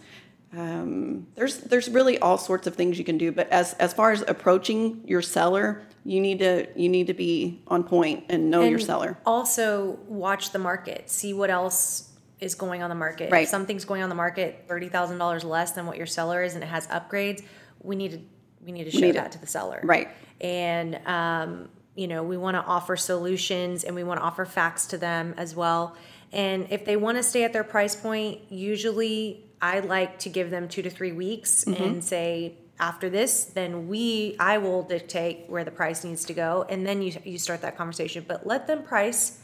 um, 0.55 1.27
there's 1.35 1.59
there's 1.59 1.89
really 1.89 2.19
all 2.19 2.39
sorts 2.39 2.67
of 2.67 2.75
things 2.77 2.99
you 2.99 3.05
can 3.05 3.19
do 3.19 3.33
but 3.33 3.49
as 3.51 3.75
as 3.75 3.93
far 3.93 4.13
as 4.13 4.23
approaching 4.29 5.03
your 5.07 5.23
seller 5.23 5.83
you 6.07 6.21
need 6.21 6.39
to 6.39 6.67
you 6.81 6.89
need 6.89 7.09
to 7.09 7.15
be 7.15 7.61
on 7.67 7.83
point 7.83 8.25
and 8.29 8.51
know 8.51 8.63
your 8.63 8.79
seller 8.79 9.19
Also, 9.27 9.99
watch 10.07 10.53
the 10.53 10.59
market. 10.59 11.11
See 11.11 11.35
what 11.35 11.51
else 11.51 12.13
is 12.39 12.55
going 12.55 12.83
on 12.83 12.91
the 12.91 12.97
market. 12.97 13.33
Right. 13.33 13.43
If 13.43 13.49
something's 13.49 13.85
going 13.85 14.03
on 14.03 14.09
the 14.09 14.15
market 14.15 14.65
thirty 14.69 14.89
thousand 14.89 15.19
dollars 15.19 15.43
less 15.43 15.73
than 15.73 15.85
what 15.87 15.97
your 15.97 16.07
seller 16.07 16.45
is, 16.45 16.55
and 16.55 16.63
it 16.63 16.69
has 16.69 16.87
upgrades, 16.87 17.43
we 17.83 17.97
need 17.97 18.13
to 18.13 18.21
we 18.65 18.71
need 18.71 18.85
to 18.85 18.91
show 18.93 19.01
need 19.01 19.17
that 19.17 19.27
it. 19.27 19.33
to 19.33 19.39
the 19.39 19.47
seller. 19.49 19.81
Right. 19.83 20.09
And 20.41 21.01
um, 21.07 21.69
you 21.97 22.07
know, 22.07 22.23
we 22.23 22.37
want 22.37 22.55
to 22.55 22.63
offer 22.63 22.97
solutions, 22.97 23.83
and 23.83 23.97
we 23.97 24.05
want 24.05 24.21
to 24.21 24.25
offer 24.25 24.45
facts 24.45 24.87
to 24.89 24.99
them 24.99 25.35
as 25.37 25.57
well. 25.57 25.97
And 26.37 26.67
if 26.71 26.85
they 26.85 26.97
want 26.97 27.17
to 27.17 27.23
stay 27.23 27.45
at 27.45 27.53
their 27.53 27.65
price 27.65 27.97
point, 27.97 28.41
usually 28.51 29.43
I 29.61 29.81
like 29.81 30.19
to 30.21 30.29
give 30.29 30.51
them 30.51 30.69
two 30.69 30.83
to 30.83 30.91
three 30.91 31.13
weeks 31.13 31.65
Mm-hmm. 31.65 31.83
and 31.83 32.05
say 32.05 32.55
after 32.79 33.09
this 33.09 33.47
then 33.47 33.89
we 33.89 34.37
i 34.39 34.59
will 34.59 34.83
dictate 34.83 35.49
where 35.49 35.65
the 35.65 35.71
price 35.71 36.05
needs 36.05 36.27
to 36.27 36.35
go. 36.35 36.67
And 36.69 36.87
then 36.87 37.01
you 37.01 37.13
you 37.25 37.39
start 37.39 37.63
that 37.63 37.77
conversation. 37.77 38.25
But 38.29 38.47
let 38.47 38.67
them 38.67 38.83
price 38.83 39.41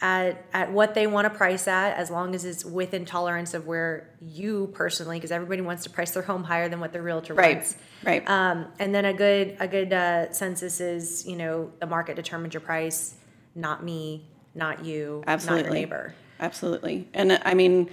at 0.00 0.44
at 0.52 0.72
what 0.72 0.94
they 0.94 1.06
want 1.06 1.26
to 1.26 1.38
price 1.38 1.68
at 1.68 1.96
as 1.96 2.10
long 2.10 2.34
as 2.34 2.44
it's 2.44 2.64
within 2.64 3.04
tolerance 3.04 3.54
of 3.54 3.68
where 3.68 4.10
you 4.20 4.68
personally 4.74 5.16
because 5.18 5.30
everybody 5.30 5.60
wants 5.60 5.84
to 5.84 5.90
price 5.90 6.10
their 6.10 6.24
home 6.24 6.42
higher 6.42 6.68
than 6.68 6.80
what 6.80 6.92
the 6.92 7.00
realtor 7.00 7.34
right 7.34 7.58
wants. 7.58 7.76
right. 8.04 8.28
Um, 8.28 8.66
and 8.80 8.92
then 8.92 9.04
a 9.04 9.12
good 9.14 9.56
a 9.60 9.68
good 9.68 9.92
uh, 9.92 10.32
census 10.32 10.80
is 10.80 11.24
you 11.24 11.36
know 11.36 11.70
the 11.78 11.86
market 11.86 12.16
determines 12.16 12.52
your 12.52 12.62
price 12.62 13.14
not 13.54 13.84
me 13.84 14.26
not 14.56 14.84
you 14.84 15.22
absolutely 15.28 15.62
not 15.62 15.66
your 15.66 15.74
neighbor 15.74 16.14
absolutely 16.42 17.08
and 17.14 17.40
i 17.44 17.54
mean 17.54 17.88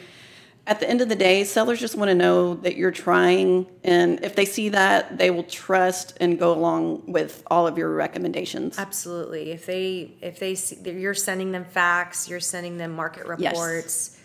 at 0.67 0.79
the 0.79 0.89
end 0.89 1.01
of 1.01 1.07
the 1.09 1.15
day 1.15 1.43
sellers 1.43 1.79
just 1.79 1.95
want 1.95 2.09
to 2.09 2.15
know 2.15 2.55
that 2.55 2.75
you're 2.75 2.91
trying 2.91 3.65
and 3.83 4.23
if 4.23 4.35
they 4.35 4.45
see 4.45 4.69
that 4.69 5.17
they 5.17 5.31
will 5.31 5.43
trust 5.43 6.15
and 6.19 6.37
go 6.37 6.51
along 6.53 7.03
with 7.11 7.43
all 7.49 7.65
of 7.67 7.77
your 7.77 7.89
recommendations 7.93 8.77
Absolutely. 8.77 9.51
If 9.51 9.65
they 9.65 10.11
if 10.21 10.39
they 10.39 10.53
see, 10.55 10.75
you're 10.91 11.13
sending 11.13 11.51
them 11.51 11.65
facts, 11.65 12.27
you're 12.29 12.39
sending 12.39 12.77
them 12.77 12.91
market 12.91 13.23
Yes. 13.39 13.51
reports, 13.53 14.17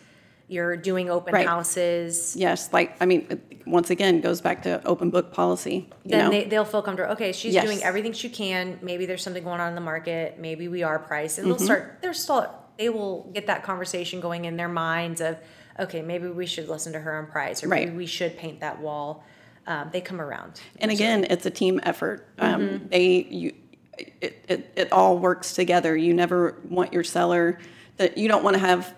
you're 0.48 0.76
doing 0.76 1.08
open 1.08 1.32
Right. 1.32 1.46
houses, 1.46 2.34
yes 2.36 2.70
like 2.72 2.88
i 3.00 3.06
mean 3.06 3.22
once 3.66 3.88
again 3.88 4.20
goes 4.20 4.40
back 4.42 4.62
to 4.64 4.72
open 4.86 5.08
book 5.08 5.32
policy 5.32 5.76
you 6.04 6.10
then 6.10 6.24
know 6.26 6.30
they, 6.30 6.44
they'll 6.44 6.66
feel 6.66 6.82
comfortable. 6.82 7.12
Okay, 7.14 7.32
she's 7.32 7.54
Yes. 7.54 7.64
doing 7.64 7.82
everything 7.82 8.12
she 8.12 8.28
can. 8.28 8.78
Maybe 8.82 9.06
there's 9.06 9.22
something 9.22 9.44
going 9.44 9.60
on 9.60 9.68
in 9.70 9.74
the 9.74 9.80
market. 9.92 10.38
Maybe 10.38 10.68
we 10.68 10.82
are 10.82 10.98
priced, 10.98 11.38
and 11.38 11.46
Mm-hmm. 11.46 11.56
they'll 11.56 11.64
start. 11.66 11.98
They're 12.02 12.12
still. 12.12 12.63
They 12.76 12.88
will 12.88 13.30
get 13.32 13.46
that 13.46 13.62
conversation 13.62 14.20
going 14.20 14.44
in 14.44 14.56
their 14.56 14.68
minds 14.68 15.20
of, 15.20 15.38
okay, 15.78 16.02
maybe 16.02 16.28
we 16.28 16.46
should 16.46 16.68
listen 16.68 16.92
to 16.92 17.00
her 17.00 17.18
on 17.18 17.26
price, 17.26 17.62
or 17.62 17.68
maybe 17.68 17.92
we 17.92 18.06
should 18.06 18.36
paint 18.36 18.60
that 18.60 18.80
wall. 18.80 19.24
Um, 19.66 19.88
they 19.92 20.00
come 20.00 20.20
around. 20.20 20.60
And 20.78 20.90
again, 20.90 21.26
it's 21.30 21.46
a 21.46 21.50
team 21.50 21.80
effort. 21.84 22.28
Um, 22.38 22.60
Mm-hmm. 22.60 22.88
They, 22.88 23.06
you, 23.30 23.54
it, 23.98 24.44
it, 24.48 24.72
it 24.76 24.92
all 24.92 25.18
works 25.18 25.54
together. 25.54 25.96
You 25.96 26.12
never 26.12 26.60
want 26.68 26.92
your 26.92 27.04
seller 27.04 27.58
that 27.96 28.18
you 28.18 28.28
don't 28.28 28.42
want 28.44 28.54
to 28.54 28.60
have 28.60 28.92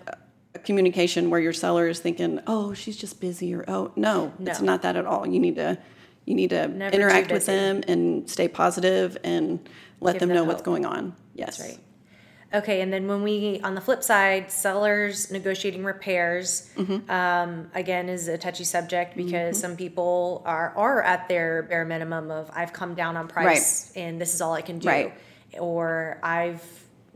a 0.55 0.59
communication 0.59 1.29
where 1.29 1.39
your 1.39 1.53
seller 1.53 1.87
is 1.87 1.99
thinking, 1.99 2.39
"Oh, 2.47 2.73
she's 2.73 2.97
just 2.97 3.21
busy," 3.21 3.53
or 3.53 3.63
"Oh, 3.67 3.91
no, 3.95 4.33
it's 4.39 4.59
not 4.59 4.81
that 4.81 4.95
at 4.95 5.05
all." 5.05 5.27
You 5.27 5.39
need 5.39 5.55
to, 5.57 5.77
you 6.25 6.33
need 6.33 6.49
to 6.49 6.67
Never 6.67 6.95
interact 6.95 7.31
with 7.31 7.45
them 7.45 7.83
and 7.87 8.27
stay 8.29 8.47
positive 8.47 9.17
and 9.23 9.69
let 10.01 10.13
Give 10.13 10.21
them 10.21 10.29
them 10.29 10.37
know 10.37 10.43
what's 10.45 10.63
going 10.63 10.85
on. 10.85 11.15
Yes, 11.35 11.59
Right. 11.59 11.77
Okay, 12.53 12.79
and 12.79 12.93
then 12.93 13.07
when 13.07 13.23
we 13.23 13.59
on 13.61 13.75
the 13.75 13.81
flip 13.81 14.01
side, 14.03 14.51
sellers 14.51 15.29
negotiating 15.31 15.83
repairs 15.83 16.69
Mm-hmm. 16.77 17.09
um, 17.11 17.69
again 17.73 18.07
is 18.07 18.27
a 18.29 18.37
touchy 18.37 18.63
subject 18.63 19.17
because 19.17 19.59
some 19.59 19.75
people 19.75 20.43
are 20.45 20.73
are 20.77 21.01
at 21.03 21.27
their 21.27 21.63
bare 21.63 21.83
minimum 21.85 22.31
of 22.31 22.49
I've 22.53 22.71
come 22.71 22.93
down 22.95 23.17
on 23.17 23.27
price 23.27 23.91
and 23.95 24.19
this 24.21 24.33
is 24.33 24.39
all 24.41 24.53
I 24.53 24.61
can 24.61 24.79
do, 24.79 24.87
Right. 24.87 25.13
or 25.59 26.19
I've 26.23 26.63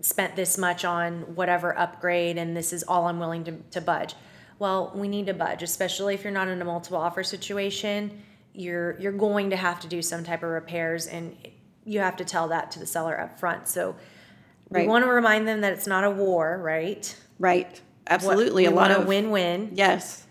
spent 0.02 0.36
this 0.36 0.58
much 0.58 0.84
on 0.84 1.36
whatever 1.36 1.78
upgrade 1.78 2.38
and 2.38 2.58
this 2.58 2.74
is 2.74 2.84
all 2.84 3.08
I'm 3.08 3.20
willing 3.20 3.44
to, 3.46 3.54
to 3.72 3.82
budge. 3.82 4.16
Well, 4.60 4.92
we 4.94 5.08
need 5.08 5.28
to 5.28 5.34
budge, 5.34 5.64
especially 5.64 6.14
if 6.14 6.24
you're 6.24 6.34
not 6.34 6.48
in 6.50 6.62
a 6.62 6.66
multiple 6.66 6.98
offer 7.00 7.24
situation. 7.24 8.22
You're 8.54 9.00
you're 9.00 9.12
going 9.14 9.50
to 9.52 9.56
have 9.56 9.80
to 9.80 9.88
do 9.88 10.02
some 10.02 10.24
type 10.26 10.44
of 10.44 10.50
repairs, 10.50 11.08
and 11.08 11.36
you 11.86 12.00
have 12.02 12.18
to 12.18 12.26
tell 12.26 12.50
that 12.50 12.70
to 12.72 12.80
the 12.80 12.86
seller 12.86 13.18
up 13.20 13.40
front. 13.40 13.68
So 13.70 13.96
we 14.72 14.88
want 14.88 15.04
to 15.06 15.10
remind 15.12 15.48
them 15.48 15.62
that 15.62 15.74
it's 15.74 15.88
not 15.88 16.04
a 16.04 16.10
war, 16.10 16.60
right? 16.62 17.16
Right. 17.40 17.80
Absolutely. 18.08 18.64
We 18.64 18.68
a 18.68 18.72
lot 18.72 18.90
want 18.90 19.02
of 19.02 19.08
win-win. 19.08 19.72
Yes. 19.74 20.26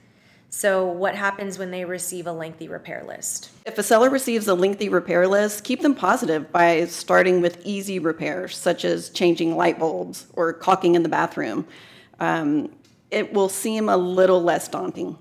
So 0.53 0.87
what 0.87 1.15
happens 1.15 1.59
when 1.59 1.71
they 1.71 1.85
receive 1.85 2.27
a 2.27 2.33
lengthy 2.33 2.67
repair 2.67 3.05
list? 3.07 3.51
If 3.65 3.79
a 3.79 3.85
seller 3.85 4.11
receives 4.11 4.49
a 4.49 4.55
lengthy 4.55 4.89
repair 4.89 5.29
list, 5.29 5.63
keep 5.63 5.81
them 5.81 5.95
positive 5.95 6.51
by 6.51 6.87
starting 6.87 7.41
with 7.41 7.65
easy 7.65 8.01
repairs, 8.01 8.57
such 8.57 8.85
as 8.85 9.11
changing 9.11 9.57
light 9.57 9.79
bulbs 9.79 10.27
or 10.33 10.53
caulking 10.53 10.97
in 10.97 11.05
the 11.05 11.09
bathroom. 11.09 11.67
Um, 12.19 12.73
it 13.13 13.33
will 13.33 13.49
seem 13.49 13.89
a 13.89 13.97
little 13.97 14.43
less 14.43 14.67
daunting. 14.67 15.17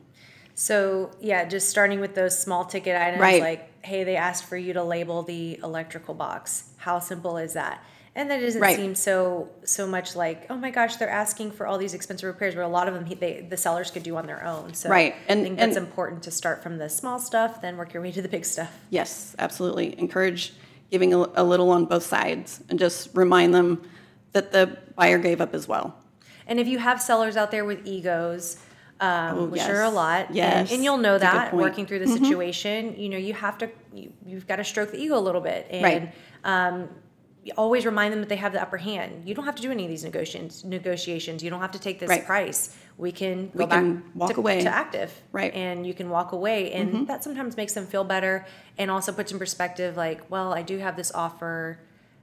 So 0.55 1.11
yeah, 1.21 1.45
just 1.45 1.69
starting 1.69 1.99
with 1.99 2.15
those 2.15 2.38
small 2.38 2.65
ticket 2.65 2.99
items 2.99 3.21
Right. 3.21 3.41
like, 3.41 3.85
hey, 3.85 4.03
they 4.03 4.15
asked 4.15 4.45
for 4.45 4.57
you 4.57 4.73
to 4.73 4.83
label 4.83 5.21
the 5.23 5.59
electrical 5.63 6.15
box. 6.15 6.71
How 6.77 6.99
simple 6.99 7.38
is 7.38 7.53
that? 7.53 7.83
And 8.19 8.29
that 8.29 8.41
doesn't 8.41 8.59
Right. 8.61 8.75
seem 8.75 8.95
so 8.95 9.47
so 9.63 9.88
much 9.88 10.13
like, 10.13 10.45
oh 10.49 10.57
my 10.57 10.71
gosh, 10.71 10.97
they're 10.97 11.09
asking 11.09 11.51
for 11.51 11.65
all 11.65 11.77
these 11.77 11.93
expensive 11.93 12.27
repairs, 12.27 12.53
where 12.53 12.65
a 12.65 12.67
lot 12.67 12.89
of 12.89 12.93
them 12.93 13.05
he- 13.05 13.15
they, 13.15 13.45
the 13.49 13.55
sellers 13.55 13.91
could 13.91 14.03
do 14.03 14.17
on 14.17 14.25
their 14.27 14.43
own. 14.45 14.73
So 14.73 14.89
Right. 14.89 15.15
And- 15.29 15.39
I 15.39 15.43
think 15.43 15.57
that's 15.57 15.77
and- 15.77 15.85
important 15.88 16.23
to 16.23 16.31
start 16.31 16.61
from 16.61 16.79
the 16.79 16.89
small 16.89 17.17
stuff, 17.19 17.61
then 17.61 17.77
work 17.77 17.93
your 17.93 18.03
way 18.03 18.11
to 18.11 18.21
the 18.21 18.27
big 18.27 18.43
stuff. 18.43 18.71
Yes, 18.89 19.35
absolutely. 19.39 19.97
Encourage 19.97 20.53
giving 20.91 21.13
a, 21.13 21.27
a 21.35 21.43
little 21.45 21.69
on 21.69 21.85
both 21.85 22.03
sides 22.03 22.61
and 22.69 22.77
just 22.77 23.09
remind 23.13 23.53
them 23.53 23.81
that 24.33 24.51
the 24.51 24.77
buyer 24.97 25.17
gave 25.17 25.39
up 25.39 25.53
as 25.53 25.65
well. 25.69 25.95
And 26.45 26.59
if 26.59 26.67
you 26.67 26.77
have 26.79 27.01
sellers 27.01 27.38
out 27.38 27.51
there 27.51 27.63
with 27.63 27.88
egos, 27.88 28.57
um, 28.99 29.38
Oh, 29.38 29.45
which 29.45 29.61
yes. 29.61 29.69
are 29.69 29.83
a 29.83 29.89
lot, 29.89 30.25
and- 30.27 30.35
Yes. 30.35 30.73
and, 30.73 30.83
you'll 30.83 30.97
know 30.97 31.17
That's 31.17 31.23
a 31.23 31.38
good 31.38 31.39
that. 31.39 31.47
Mm-hmm. 31.51 31.57
working 31.57 31.85
through 31.85 31.99
the 31.99 32.07
situation, 32.07 32.95
you 32.97 33.07
know, 33.07 33.17
you 33.17 33.33
have 33.33 33.57
to, 33.59 33.69
you, 33.93 34.11
you've 34.25 34.45
got 34.45 34.57
to 34.57 34.65
stroke 34.65 34.91
the 34.91 34.97
ego 35.01 35.17
a 35.17 35.21
little 35.21 35.39
bit, 35.41 35.67
and 35.71 35.83
Right. 35.83 36.13
um, 36.43 36.89
always 37.58 37.86
remind 37.86 38.12
them 38.13 38.19
that 38.19 38.29
they 38.29 38.36
have 38.36 38.53
the 38.53 38.62
upper 38.62 38.77
hand. 38.77 39.27
You 39.27 39.34
don't 39.34 39.46
have 39.46 39.55
to 39.55 39.62
do 39.62 39.72
any 39.72 39.84
of 39.86 39.89
these 39.89 40.03
negotiations. 40.03 40.63
Negotiations. 40.65 41.43
You 41.43 41.50
don't 41.50 41.62
have 41.62 41.72
to 41.72 41.79
take 41.79 42.00
this 42.00 42.10
Right. 42.10 42.25
price. 42.25 42.75
We 42.98 43.12
can 43.13 43.48
go 43.51 43.60
We 43.60 43.65
back 43.65 43.79
can 43.79 44.03
walk 44.13 44.34
to, 44.34 44.39
away. 44.39 44.62
to 44.62 44.69
active, 44.69 45.12
Right. 45.31 45.51
Mm-hmm. 45.53 45.60
And 45.62 45.88
you 45.88 45.93
can 45.93 46.10
walk 46.10 46.34
away, 46.34 46.74
and 46.74 47.08
that 47.08 47.24
sometimes 47.24 47.55
makes 47.55 47.74
them 47.74 47.86
feel 47.86 48.03
better, 48.03 48.46
and 48.77 48.91
also 48.91 49.12
puts 49.13 49.31
in 49.31 49.39
perspective. 49.39 49.96
Like, 49.96 50.29
well, 50.29 50.53
I 50.53 50.62
do 50.63 50.77
have 50.79 50.96
this 50.98 51.12
offer 51.13 51.79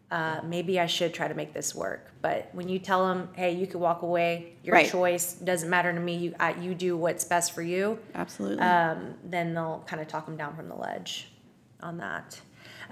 uh, 0.08 0.40
maybe 0.44 0.78
I 0.78 0.86
should 0.86 1.12
try 1.12 1.26
to 1.26 1.34
make 1.34 1.52
this 1.52 1.74
work. 1.74 2.12
But 2.22 2.48
when 2.52 2.68
you 2.68 2.78
tell 2.78 3.08
them, 3.08 3.28
hey, 3.34 3.50
you 3.56 3.66
could 3.66 3.80
walk 3.80 4.02
away, 4.02 4.52
your 4.62 4.74
Right. 4.76 4.88
choice 4.88 5.32
doesn't 5.34 5.68
matter 5.68 5.92
to 5.92 5.98
me. 5.98 6.16
You 6.16 6.34
I, 6.38 6.54
you 6.54 6.76
do 6.76 6.96
what's 6.96 7.24
best 7.24 7.52
for 7.52 7.62
you. 7.62 7.98
Absolutely. 8.14 8.62
Um, 8.62 9.14
then 9.24 9.52
they'll 9.54 9.82
kind 9.88 10.00
of 10.00 10.06
talk 10.06 10.24
them 10.26 10.36
down 10.36 10.54
from 10.54 10.68
the 10.68 10.76
ledge 10.76 11.32
on 11.82 11.98
that. 11.98 12.40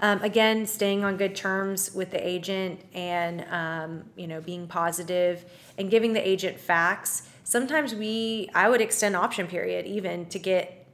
Um, 0.01 0.21
again, 0.21 0.65
staying 0.65 1.03
on 1.03 1.17
good 1.17 1.35
terms 1.35 1.93
with 1.93 2.11
the 2.11 2.27
agent 2.27 2.81
and 2.93 3.45
um, 3.49 4.09
you 4.15 4.27
know 4.27 4.41
being 4.41 4.67
positive 4.67 5.45
and 5.77 5.89
giving 5.89 6.13
the 6.13 6.27
agent 6.27 6.59
facts. 6.59 7.29
Sometimes 7.43 7.93
we 7.95 8.49
I 8.53 8.69
would 8.69 8.81
extend 8.81 9.15
option 9.15 9.47
period 9.47 9.85
even 9.85 10.25
to 10.27 10.39
get 10.39 10.87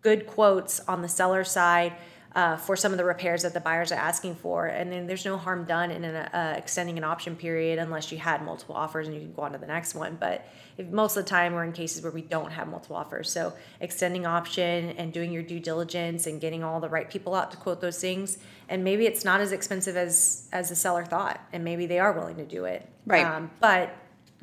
good 0.00 0.26
quotes 0.26 0.80
on 0.80 1.02
the 1.02 1.08
seller 1.08 1.44
side 1.44 1.94
uh, 2.38 2.56
for 2.56 2.76
some 2.76 2.92
of 2.92 2.98
the 2.98 3.04
repairs 3.04 3.42
that 3.42 3.52
the 3.52 3.58
buyers 3.58 3.90
are 3.90 3.96
asking 3.96 4.36
for. 4.36 4.66
And 4.66 4.92
then 4.92 5.08
there's 5.08 5.24
no 5.24 5.36
harm 5.36 5.64
done 5.64 5.90
in 5.90 6.04
an, 6.04 6.14
uh, 6.14 6.54
extending 6.56 6.96
an 6.96 7.02
option 7.02 7.34
period 7.34 7.80
unless 7.80 8.12
you 8.12 8.18
had 8.18 8.44
multiple 8.44 8.76
offers 8.76 9.08
and 9.08 9.16
you 9.16 9.22
can 9.22 9.32
go 9.32 9.42
on 9.42 9.50
to 9.52 9.58
the 9.58 9.66
next 9.66 9.96
one. 9.96 10.16
But 10.20 10.46
if, 10.76 10.86
most 10.86 11.16
of 11.16 11.24
the 11.24 11.28
time, 11.28 11.52
we're 11.52 11.64
in 11.64 11.72
cases 11.72 12.00
where 12.00 12.12
we 12.12 12.22
don't 12.22 12.52
have 12.52 12.68
multiple 12.68 12.94
offers. 12.94 13.28
So 13.28 13.54
extending 13.80 14.24
option 14.24 14.90
and 14.90 15.12
doing 15.12 15.32
your 15.32 15.42
due 15.42 15.58
diligence 15.58 16.28
and 16.28 16.40
getting 16.40 16.62
all 16.62 16.78
the 16.78 16.88
right 16.88 17.10
people 17.10 17.34
out 17.34 17.50
to 17.50 17.56
quote 17.56 17.80
those 17.80 18.00
things. 18.00 18.38
And 18.68 18.84
maybe 18.84 19.04
it's 19.04 19.24
not 19.24 19.40
as 19.40 19.50
expensive 19.50 19.96
as 19.96 20.48
as 20.52 20.68
the 20.68 20.76
seller 20.76 21.04
thought, 21.04 21.40
and 21.52 21.64
maybe 21.64 21.86
they 21.86 21.98
are 21.98 22.12
willing 22.12 22.36
to 22.36 22.44
do 22.44 22.66
it. 22.66 22.88
Right. 23.04 23.26
Um, 23.26 23.50
but 23.58 23.96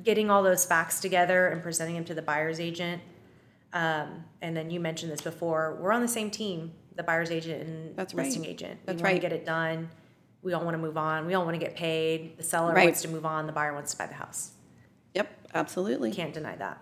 getting 0.04 0.30
all 0.30 0.44
those 0.44 0.66
facts 0.66 1.00
together 1.00 1.48
and 1.48 1.64
presenting 1.64 1.96
them 1.96 2.04
to 2.06 2.14
the 2.14 2.22
buyer's 2.22 2.60
agent. 2.60 3.02
Um, 3.72 4.26
and 4.42 4.58
then 4.58 4.70
you 4.70 4.82
mentioned 4.82 5.14
this 5.14 5.22
before. 5.22 5.78
We're 5.80 5.94
on 5.94 6.02
the 6.02 6.10
same 6.10 6.30
team, 6.30 6.74
the 6.96 7.04
buyer's 7.04 7.32
agent 7.32 7.68
and 7.68 7.96
That's 7.96 8.14
right. 8.14 8.26
listing 8.26 8.46
agent. 8.46 8.80
That's 8.86 8.98
we 8.98 9.04
want 9.04 9.14
right. 9.14 9.22
to 9.22 9.28
get 9.30 9.34
it 9.34 9.46
done. 9.46 9.90
We 10.42 10.54
all 10.54 10.64
want 10.64 10.76
to 10.76 10.78
move 10.82 10.98
on. 10.98 11.26
We 11.26 11.34
all 11.34 11.44
want 11.44 11.56
to 11.60 11.66
get 11.66 11.76
paid. 11.76 12.38
The 12.38 12.44
seller 12.44 12.74
Right. 12.74 12.86
wants 12.86 13.02
to 13.02 13.08
move 13.08 13.26
on. 13.26 13.48
The 13.48 13.54
buyer 13.54 13.74
wants 13.74 13.92
to 13.92 13.98
buy 13.98 14.06
the 14.08 14.14
house. 14.14 14.52
Yep, 15.14 15.28
absolutely. 15.54 16.12
Can't 16.12 16.34
deny 16.34 16.56
that. 16.58 16.82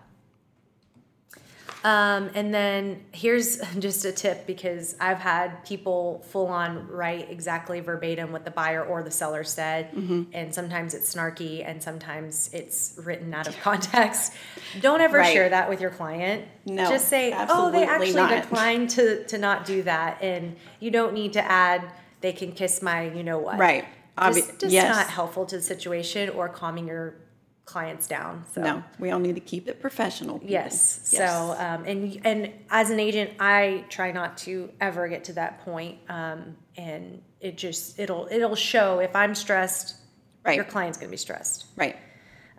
Um, 1.84 2.30
and 2.34 2.52
then 2.54 3.04
here's 3.12 3.58
just 3.78 4.04
a 4.06 4.12
tip 4.12 4.46
because 4.46 4.96
I've 4.98 5.18
had 5.18 5.64
people 5.66 6.24
full 6.30 6.46
on 6.46 6.88
write 6.88 7.30
exactly 7.30 7.80
verbatim 7.80 8.32
what 8.32 8.46
the 8.46 8.50
buyer 8.50 8.82
or 8.82 9.02
the 9.02 9.10
seller 9.10 9.44
said, 9.44 9.92
Mm-hmm. 9.92 10.22
and 10.32 10.54
sometimes 10.54 10.94
it's 10.94 11.14
snarky 11.14 11.62
and 11.68 11.82
sometimes 11.82 12.48
it's 12.54 12.98
written 13.04 13.34
out 13.34 13.46
of 13.46 13.56
context. 13.60 14.32
Don't 14.80 15.02
ever 15.02 15.18
Right. 15.18 15.32
share 15.32 15.50
that 15.50 15.68
with 15.68 15.80
your 15.82 15.90
client. 15.90 16.46
No, 16.64 16.88
just 16.88 17.08
say, 17.08 17.34
"Oh, 17.50 17.70
they 17.70 17.84
actually 17.84 18.14
not." 18.14 18.42
declined 18.42 18.88
to 18.90 19.24
to 19.24 19.36
not 19.36 19.66
do 19.66 19.82
that," 19.82 20.22
and 20.22 20.56
you 20.80 20.90
don't 20.90 21.12
need 21.12 21.34
to 21.34 21.42
add, 21.44 21.82
"They 22.22 22.32
can 22.32 22.52
kiss 22.52 22.80
my 22.80 23.10
you 23.10 23.22
know 23.22 23.38
what." 23.38 23.58
Right. 23.58 23.84
Obvi- 24.16 24.34
Just, 24.36 24.58
just 24.60 24.72
yes. 24.72 24.96
not 24.96 25.08
helpful 25.08 25.44
to 25.46 25.56
the 25.56 25.62
situation 25.62 26.30
or 26.30 26.48
calming 26.48 26.86
your 26.86 27.16
clients 27.64 28.06
down. 28.06 28.44
So. 28.52 28.62
No, 28.62 28.84
we 28.98 29.10
all 29.10 29.18
need 29.18 29.34
to 29.34 29.40
keep 29.40 29.68
it 29.68 29.80
professional. 29.80 30.40
Yes. 30.42 31.08
Yes. 31.10 31.30
So, 31.32 31.56
um, 31.58 31.84
and 31.84 32.20
and 32.24 32.52
as 32.70 32.90
an 32.90 33.00
agent, 33.00 33.30
I 33.40 33.84
try 33.88 34.12
not 34.12 34.36
to 34.38 34.70
ever 34.80 35.08
get 35.08 35.24
to 35.24 35.32
that 35.34 35.64
point. 35.64 35.98
Um, 36.08 36.56
and 36.76 37.22
it 37.40 37.56
just 37.56 37.98
it'll 37.98 38.28
it'll 38.30 38.56
show 38.56 38.98
if 39.00 39.14
I'm 39.16 39.34
stressed, 39.34 39.96
Right. 40.44 40.56
your 40.56 40.64
client's 40.64 40.98
gonna 40.98 41.10
be 41.10 41.16
stressed. 41.16 41.66
Right. 41.76 41.96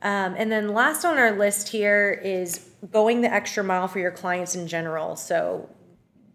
Um, 0.01 0.35
and 0.37 0.51
then 0.51 0.69
last 0.73 1.05
on 1.05 1.17
our 1.17 1.31
list 1.31 1.69
here 1.69 2.19
is 2.23 2.69
going 2.91 3.21
the 3.21 3.31
extra 3.31 3.63
mile 3.63 3.87
for 3.87 3.99
your 3.99 4.11
clients 4.11 4.55
in 4.55 4.67
general. 4.67 5.15
So, 5.15 5.69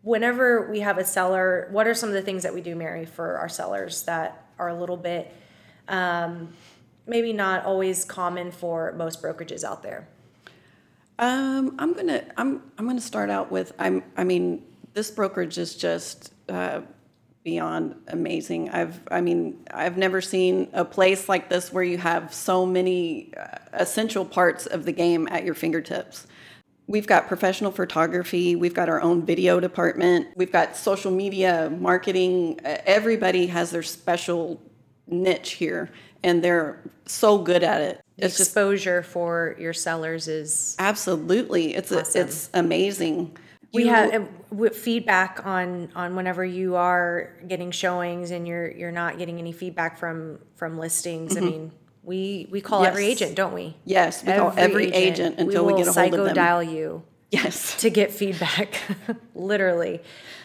whenever 0.03 0.71
we 0.71 0.81
have 0.81 0.99
a 0.99 1.05
seller, 1.05 1.69
what 1.71 1.87
are 1.87 1.95
some 1.95 2.09
of 2.09 2.15
the 2.15 2.23
things 2.23 2.43
that 2.43 2.55
we 2.55 2.62
do, 2.62 2.75
Mary, 2.75 3.05
for 3.05 3.37
our 3.37 3.49
sellers 3.49 4.05
that 4.05 4.47
are 4.59 4.69
a 4.69 4.75
little 4.75 4.97
bit 4.97 5.33
um, 5.89 6.53
maybe 7.07 7.33
not 7.33 7.64
always 7.64 8.04
common 8.04 8.50
for 8.50 8.92
most 8.92 9.23
brokerages 9.23 9.64
out 9.64 9.83
there? 9.83 10.09
Um, 11.19 11.76
I'm 11.78 11.92
gonna 11.92 12.25
I'm 12.37 12.62
I'm 12.78 12.87
gonna 12.87 13.00
start 13.00 13.28
out 13.28 13.50
with 13.50 13.73
I'm 13.78 14.02
I 14.16 14.25
mean 14.25 14.64
this 14.95 15.11
brokerage 15.11 15.59
is 15.59 15.75
just 15.75 16.33
uh, 16.49 16.80
beyond 17.45 17.95
amazing. 18.09 18.71
I've 18.71 19.00
I 19.11 19.21
mean 19.21 19.64
I've 19.71 19.99
never 19.99 20.23
seen 20.23 20.69
a 20.73 20.85
place 20.85 21.28
like 21.28 21.50
this 21.50 21.73
where 21.73 21.85
you 21.85 21.99
have 21.99 22.33
so 22.33 22.64
many 22.64 23.35
uh, 23.37 23.59
essential 23.75 24.25
parts 24.25 24.64
of 24.64 24.87
the 24.87 24.92
game 24.92 25.28
at 25.30 25.45
your 25.45 25.54
fingertips. 25.54 26.26
We've 26.87 27.07
got 27.07 27.28
professional 27.28 27.71
photography. 27.71 28.57
We've 28.57 28.75
got 28.75 28.88
our 28.88 29.00
own 29.00 29.25
video 29.25 29.61
department. 29.61 30.28
We've 30.35 30.50
got 30.50 30.75
social 30.75 31.12
media 31.12 31.71
marketing. 31.78 32.59
Everybody 32.64 33.47
has 33.47 33.71
their 33.71 33.85
special 33.85 34.61
niche 35.07 35.52
here, 35.52 35.90
and 36.23 36.43
they're 36.43 36.83
so 37.07 37.39
good 37.39 37.62
at 37.62 37.81
it. 37.81 38.00
It's 38.19 38.37
just 38.37 38.50
exposure 38.50 39.03
for 39.03 39.57
your 39.59 39.73
sellers 39.73 40.29
is 40.29 40.77
Absolutely, 40.79 41.75
it's 41.75 41.91
Awesome. 41.91 42.21
a, 42.21 42.25
it's 42.25 42.50
amazing. 42.53 43.37
we 43.73 43.85
You- 43.85 43.91
have 43.91 44.12
uh, 44.15 44.27
w- 44.50 44.73
feedback 44.73 45.45
on 45.47 45.91
on 45.95 46.17
whenever 46.17 46.45
you 46.45 46.77
are 46.77 47.33
getting 47.49 47.71
showings 47.71 48.31
and 48.31 48.47
you're 48.47 48.71
you're 48.71 48.93
not 48.93 49.17
getting 49.19 49.39
any 49.39 49.53
feedback 49.53 49.99
from 49.99 50.38
from 50.57 50.79
listings 50.79 51.37
i 51.37 51.40
mean 51.40 51.71
we 52.03 52.47
we 52.51 52.61
call 52.61 52.85
every 52.85 53.05
Mm-hmm. 53.05 53.12
Agent 53.12 53.35
don't 53.37 53.55
we 53.55 53.77
Yes, 53.85 54.25
we 54.25 54.33
call 54.33 54.53
every 54.57 54.92
agent 54.92 55.38
until 55.38 55.64
we 55.64 55.73
will 55.73 55.79
get 55.79 55.88
a 55.88 55.92
hold 55.99 56.14
of 56.14 56.25
them. 56.27 56.35
dial 56.35 56.62
you 56.62 57.03
yes, 57.31 57.81
to 57.81 57.90
get 57.90 58.11
feedback 58.11 58.81
literally 59.35 60.01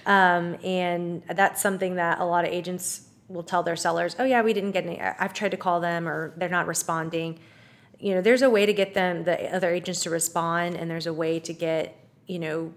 um, 0.06 0.56
and 0.64 1.24
that's 1.34 1.62
something 1.62 1.96
that 1.96 2.20
a 2.20 2.26
lot 2.26 2.46
of 2.46 2.52
agents 2.52 3.02
will 3.28 3.44
tell 3.44 3.64
their 3.64 3.76
sellers 3.76 4.16
oh 4.20 4.24
yeah 4.24 4.42
we 4.42 4.54
didn't 4.54 4.72
get 4.72 4.86
any 4.86 5.00
i've 5.02 5.34
tried 5.34 5.52
to 5.52 5.58
call 5.58 5.80
them 5.80 6.08
or 6.08 6.34
they're 6.38 6.50
not 6.50 6.68
responding 6.68 7.40
you 8.00 8.14
know 8.14 8.22
there's 8.22 8.42
a 8.42 8.50
way 8.50 8.66
to 8.66 8.74
get 8.74 8.94
them 8.94 9.24
the 9.24 9.54
other 9.56 9.70
agents 9.72 10.02
to 10.04 10.10
respond 10.10 10.76
and 10.76 10.90
there's 10.90 11.08
a 11.08 11.14
way 11.14 11.40
to 11.40 11.54
get 11.54 11.98
you 12.28 12.38
know 12.40 12.72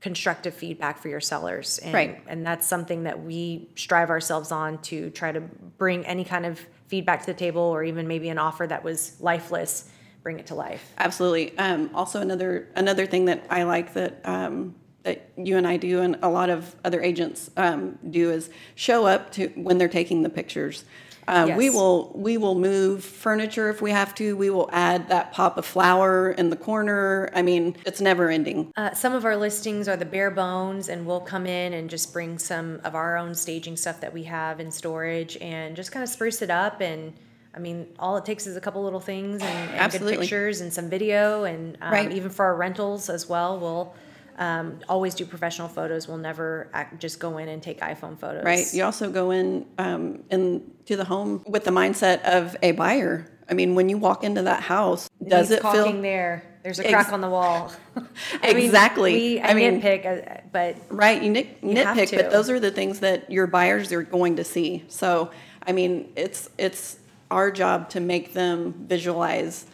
constructive 0.00 0.54
feedback 0.54 0.98
for 0.98 1.08
your 1.08 1.20
sellers 1.20 1.78
and, 1.78 1.92
Right. 1.92 2.22
and 2.28 2.46
that's 2.46 2.68
something 2.68 3.02
that 3.04 3.20
we 3.24 3.68
strive 3.74 4.10
ourselves 4.10 4.52
on 4.52 4.78
to 4.82 5.10
try 5.10 5.32
to 5.32 5.40
bring 5.40 6.06
any 6.06 6.22
kind 6.24 6.46
of 6.46 6.64
feedback 6.86 7.20
to 7.20 7.26
the 7.26 7.34
table 7.34 7.62
or 7.62 7.82
even 7.82 8.06
maybe 8.06 8.28
an 8.28 8.38
offer 8.38 8.66
that 8.66 8.84
was 8.84 9.20
lifeless 9.20 9.90
bring 10.22 10.38
it 10.38 10.46
to 10.48 10.54
life 10.54 10.92
absolutely. 10.98 11.56
Um, 11.58 11.90
also, 11.94 12.20
another 12.20 12.68
another 12.76 13.06
thing 13.06 13.24
that 13.26 13.44
I 13.50 13.62
like 13.64 13.94
that 13.94 14.20
um, 14.24 14.74
that 15.08 15.30
you 15.36 15.56
and 15.56 15.66
I 15.66 15.76
do, 15.78 16.00
and 16.00 16.18
a 16.22 16.28
lot 16.28 16.50
of 16.50 16.76
other 16.84 17.00
agents 17.02 17.50
um, 17.56 17.98
do, 18.10 18.30
is 18.30 18.50
show 18.74 19.06
up 19.06 19.32
to 19.32 19.48
when 19.54 19.78
they're 19.78 19.88
taking 19.88 20.22
the 20.22 20.28
pictures. 20.28 20.84
Uh, 21.26 21.54
We 21.56 21.68
will 21.68 22.10
we 22.14 22.38
will 22.38 22.54
move 22.54 23.04
furniture 23.04 23.68
if 23.68 23.82
we 23.82 23.90
have 23.90 24.14
to. 24.14 24.34
We 24.36 24.48
will 24.50 24.70
add 24.72 25.08
that 25.10 25.32
pop 25.32 25.58
of 25.58 25.66
flower 25.66 26.30
in 26.30 26.48
the 26.50 26.56
corner. 26.56 27.28
I 27.34 27.42
mean, 27.42 27.76
it's 27.84 28.00
never 28.00 28.30
ending. 28.30 28.72
Uh, 28.76 28.94
some 28.94 29.12
of 29.14 29.24
our 29.26 29.36
listings 29.36 29.88
are 29.88 29.96
the 29.96 30.06
bare 30.06 30.30
bones, 30.30 30.88
and 30.88 31.06
we'll 31.06 31.20
come 31.20 31.46
in 31.46 31.74
and 31.74 31.90
just 31.90 32.12
bring 32.14 32.38
some 32.38 32.80
of 32.84 32.94
our 32.94 33.16
own 33.18 33.34
staging 33.34 33.76
stuff 33.76 34.00
that 34.00 34.12
we 34.12 34.24
have 34.24 34.58
in 34.60 34.70
storage 34.70 35.36
and 35.40 35.76
just 35.76 35.92
kind 35.92 36.02
of 36.02 36.08
spruce 36.08 36.40
it 36.40 36.50
up. 36.50 36.80
And 36.80 37.12
I 37.54 37.58
mean, 37.58 37.86
all 37.98 38.16
it 38.16 38.24
takes 38.24 38.46
is 38.46 38.56
a 38.56 38.60
couple 38.60 38.82
little 38.82 39.00
things 39.00 39.42
and, 39.42 39.70
and 39.70 39.92
good 39.92 40.18
pictures 40.18 40.60
and 40.62 40.72
some 40.72 40.88
video. 40.88 41.44
And 41.44 41.76
um, 41.82 41.92
Right. 41.92 42.12
even 42.12 42.30
for 42.30 42.44
our 42.46 42.54
rentals 42.54 43.10
as 43.10 43.28
well, 43.28 43.58
we'll 43.58 43.94
um, 44.38 44.78
always 44.88 45.14
do 45.14 45.26
professional 45.26 45.68
photos. 45.68 46.08
We'll 46.08 46.16
never 46.16 46.70
act, 46.72 47.00
just 47.00 47.18
go 47.18 47.38
in 47.38 47.48
and 47.48 47.62
take 47.62 47.80
iPhone 47.80 48.18
photos. 48.18 48.44
Right. 48.44 48.72
You 48.72 48.84
also 48.84 49.10
go 49.10 49.32
in 49.32 49.66
um, 49.78 50.22
into 50.30 50.96
the 50.96 51.04
home 51.04 51.42
with 51.46 51.64
the 51.64 51.70
mindset 51.72 52.22
of 52.22 52.56
a 52.62 52.72
buyer. 52.72 53.26
I 53.50 53.54
mean, 53.54 53.74
when 53.74 53.88
you 53.88 53.98
walk 53.98 54.24
into 54.24 54.42
that 54.42 54.62
house, 54.62 55.08
does 55.26 55.48
He's 55.48 55.58
it 55.58 55.62
feel 55.62 56.00
there? 56.02 56.44
There's 56.62 56.78
a 56.78 56.84
Ex- 56.84 56.92
crack 56.92 57.12
on 57.12 57.20
the 57.20 57.30
wall. 57.30 57.72
I 58.42 58.52
mean, 58.52 58.66
Exactly. 58.66 59.12
we, 59.12 59.40
I, 59.40 59.48
I 59.48 59.54
mean- 59.54 59.80
nitpick, 59.80 60.04
uh, 60.06 60.40
but 60.52 60.76
right? 60.90 61.22
You 61.22 61.30
nit, 61.30 61.46
have 61.62 61.96
nitpick, 61.96 62.14
but 62.16 62.30
those 62.30 62.50
are 62.50 62.60
the 62.60 62.70
things 62.70 63.00
that 63.00 63.30
your 63.30 63.46
buyers 63.46 63.90
are 63.92 64.02
going 64.02 64.36
to 64.36 64.44
see. 64.44 64.84
So, 64.88 65.30
I 65.66 65.72
mean, 65.72 66.12
it's 66.14 66.50
it's 66.58 66.98
our 67.30 67.50
job 67.50 67.90
to 67.90 68.00
make 68.00 68.34
them 68.34 68.74
visualize 68.86 69.66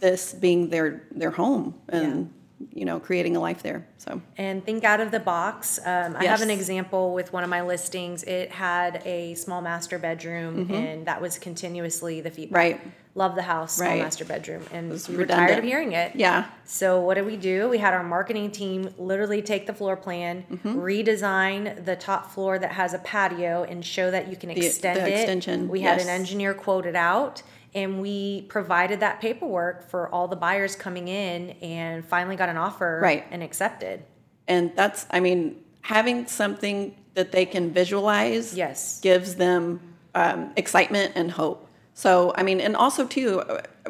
this 0.00 0.32
being 0.34 0.70
their 0.70 1.02
their 1.10 1.30
home 1.30 1.74
and 1.88 2.32
you 2.72 2.84
know 2.84 2.98
creating 2.98 3.36
a 3.36 3.40
life 3.40 3.62
there. 3.62 3.86
So 3.98 4.20
and 4.36 4.64
think 4.64 4.84
out 4.84 5.00
of 5.00 5.10
the 5.10 5.20
box. 5.20 5.78
Um, 5.84 6.16
I 6.16 6.24
have 6.24 6.42
an 6.42 6.50
example 6.50 7.14
with 7.14 7.32
one 7.32 7.44
of 7.44 7.50
my 7.50 7.62
listings. 7.62 8.22
It 8.24 8.50
had 8.50 9.02
a 9.04 9.34
small 9.34 9.60
master 9.60 9.98
bedroom, 9.98 10.70
and 10.72 11.06
that 11.06 11.20
was 11.20 11.38
continuously 11.38 12.20
the 12.20 12.30
feedback. 12.30 12.74
Mm-hmm. 12.74 12.84
Right. 12.84 12.92
Love 13.14 13.34
the 13.34 13.42
house, 13.42 13.74
small 13.74 13.88
Right. 13.88 14.02
master 14.02 14.24
bedroom, 14.24 14.62
and 14.72 14.92
we 15.08 15.16
were 15.16 15.26
tired 15.26 15.58
of 15.58 15.64
hearing 15.64 15.90
it. 15.92 16.14
yeah, 16.14 16.44
So 16.64 17.00
what 17.00 17.14
did 17.14 17.26
we 17.26 17.36
do? 17.36 17.68
We 17.68 17.78
had 17.78 17.92
our 17.92 18.04
marketing 18.04 18.52
team 18.52 18.90
literally 18.96 19.42
take 19.42 19.66
the 19.66 19.72
floor 19.74 19.96
plan, 19.96 20.44
Mm-hmm. 20.48 20.78
redesign 20.78 21.84
the 21.84 21.96
top 21.96 22.30
floor 22.30 22.58
that 22.58 22.72
has 22.72 22.94
a 22.94 22.98
patio, 22.98 23.64
and 23.64 23.84
show 23.84 24.10
that 24.12 24.28
you 24.28 24.36
can 24.36 24.50
the 24.50 24.64
extend 24.66 24.98
it. 25.00 25.08
extension, 25.08 25.68
We 25.68 25.80
had 25.80 26.00
an 26.00 26.08
engineer 26.08 26.54
quote 26.54 26.86
it 26.86 26.94
out, 26.96 27.42
and 27.74 28.00
we 28.00 28.42
provided 28.48 29.00
that 29.00 29.20
paperwork 29.20 29.88
for 29.90 30.08
all 30.08 30.28
the 30.28 30.36
buyers 30.36 30.74
coming 30.76 31.08
in, 31.08 31.50
and 31.62 32.04
finally 32.04 32.36
got 32.36 32.48
an 32.48 32.56
offer 32.56 33.00
Right. 33.02 33.24
and 33.30 33.42
accepted. 33.42 34.02
and 34.46 34.72
that's 34.74 35.06
I 35.10 35.20
mean 35.20 35.56
having 35.82 36.26
something 36.26 36.94
that 37.14 37.32
they 37.32 37.44
can 37.46 37.70
visualize. 37.72 38.54
Yes. 38.56 39.00
gives 39.00 39.34
them 39.36 39.80
um, 40.14 40.52
excitement 40.56 41.12
and 41.16 41.30
hope. 41.30 41.66
So, 41.94 42.32
I 42.36 42.42
mean, 42.44 42.60
and 42.60 42.76
also 42.76 43.06
too, 43.06 43.42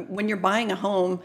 when 0.09 0.29
you're 0.29 0.39
buying 0.39 0.73
a 0.73 0.77
home, 0.77 1.21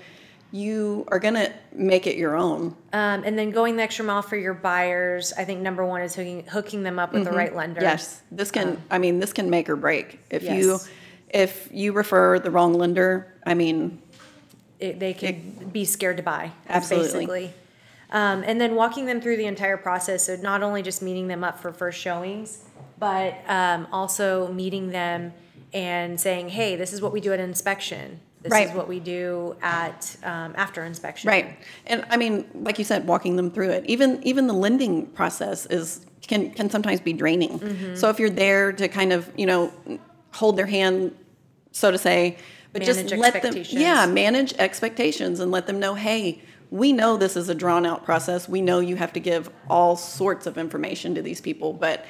you 0.52 1.06
are 1.08 1.18
going 1.20 1.34
to 1.36 1.52
make 1.74 2.06
it 2.08 2.16
your 2.18 2.36
own. 2.36 2.76
Um, 2.92 3.24
and 3.24 3.38
then 3.40 3.52
going 3.52 3.76
the 3.78 3.84
extra 3.84 4.04
mile 4.06 4.22
for 4.22 4.36
your 4.36 4.54
buyers, 4.54 5.34
I 5.38 5.46
think 5.46 5.62
number 5.62 5.86
one 5.86 6.02
is 6.02 6.14
hooking 6.14 6.46
hooking 6.46 6.84
them 6.84 7.00
up 7.00 7.14
with 7.14 7.24
the 7.26 7.32
right 7.32 7.56
lender. 7.56 7.80
Mm-hmm. 7.80 7.90
Yes, 7.90 8.22
this 8.32 8.52
can. 8.52 8.82
I 8.92 8.98
mean, 9.00 9.20
this 9.20 9.32
can 9.34 9.50
make 9.50 9.70
or 9.70 9.76
break. 9.76 10.20
If 10.30 10.44
you, 10.44 10.72
Yes. 10.74 10.90
If 11.34 11.68
you 11.72 11.92
refer 11.92 12.40
the 12.40 12.52
wrong 12.52 12.74
lender, 12.76 13.34
I 13.46 13.54
mean, 13.56 14.00
It, 14.80 15.00
they 15.00 15.14
could 15.14 15.74
be 15.74 15.84
scared 15.86 16.18
to 16.18 16.24
buy. 16.24 16.52
Absolutely. 16.70 17.26
Basically. 17.26 17.54
Um, 18.12 18.44
and 18.46 18.62
then 18.62 18.76
walking 18.76 19.06
them 19.08 19.20
through 19.20 19.38
the 19.38 19.48
entire 19.48 19.78
process. 19.78 20.28
So 20.28 20.36
not 20.36 20.62
only 20.62 20.84
just 20.84 21.02
meeting 21.02 21.28
them 21.28 21.44
up 21.44 21.60
for 21.60 21.74
first 21.74 22.00
showings, 22.00 22.60
but 23.00 23.34
um, 23.48 23.88
also 23.92 24.54
meeting 24.54 24.90
them 24.92 25.34
and 25.74 26.20
saying, 26.22 26.50
"Hey, 26.50 26.76
this 26.76 26.94
is 26.94 27.02
what 27.02 27.12
we 27.12 27.20
do 27.20 27.34
at 27.34 27.40
inspection. 27.40 28.20
This 28.44 28.52
Right. 28.52 28.68
is 28.70 28.76
what 28.76 28.88
we 28.88 29.00
do 29.00 29.56
at 29.64 30.16
um, 30.24 30.54
after 30.56 30.84
inspection." 30.86 31.28
Right. 31.28 31.58
And 31.88 32.06
I 32.12 32.18
mean, 32.18 32.46
like 32.54 32.78
you 32.78 32.86
said, 32.86 33.08
walking 33.08 33.36
them 33.36 33.50
through 33.50 33.72
it. 33.72 33.84
Even 33.88 34.22
even 34.22 34.46
the 34.46 34.54
lending 34.54 35.08
process 35.08 35.66
is 35.66 36.06
can 36.28 36.52
can 36.52 36.70
sometimes 36.70 37.00
be 37.02 37.14
draining. 37.14 37.60
Mm-hmm. 37.60 37.96
So 37.96 38.10
if 38.10 38.20
you're 38.20 38.30
there 38.30 38.72
to 38.74 38.88
kind 38.88 39.12
of, 39.12 39.32
you 39.36 39.48
know, 39.48 39.72
hold 40.34 40.56
their 40.56 40.68
hand, 40.68 41.16
so 41.74 41.92
to 41.92 41.98
say, 41.98 42.38
but 42.72 42.82
just 42.82 43.12
let 43.12 43.42
them 43.42 43.64
yeah, 43.70 44.06
manage 44.06 44.54
expectations 44.54 45.40
and 45.40 45.52
let 45.52 45.68
them 45.68 45.80
know, 45.80 45.94
hey, 45.94 46.42
we 46.72 46.92
know 46.92 47.18
this 47.18 47.36
is 47.36 47.50
a 47.50 47.56
drawn 47.56 47.86
out 47.86 48.04
process. 48.04 48.50
We 48.50 48.62
know 48.62 48.80
you 48.80 48.96
have 48.96 49.14
to 49.14 49.20
give 49.20 49.50
all 49.70 49.96
sorts 49.96 50.48
of 50.48 50.58
information 50.58 51.14
to 51.16 51.22
these 51.22 51.40
people, 51.42 51.74
but 51.74 52.06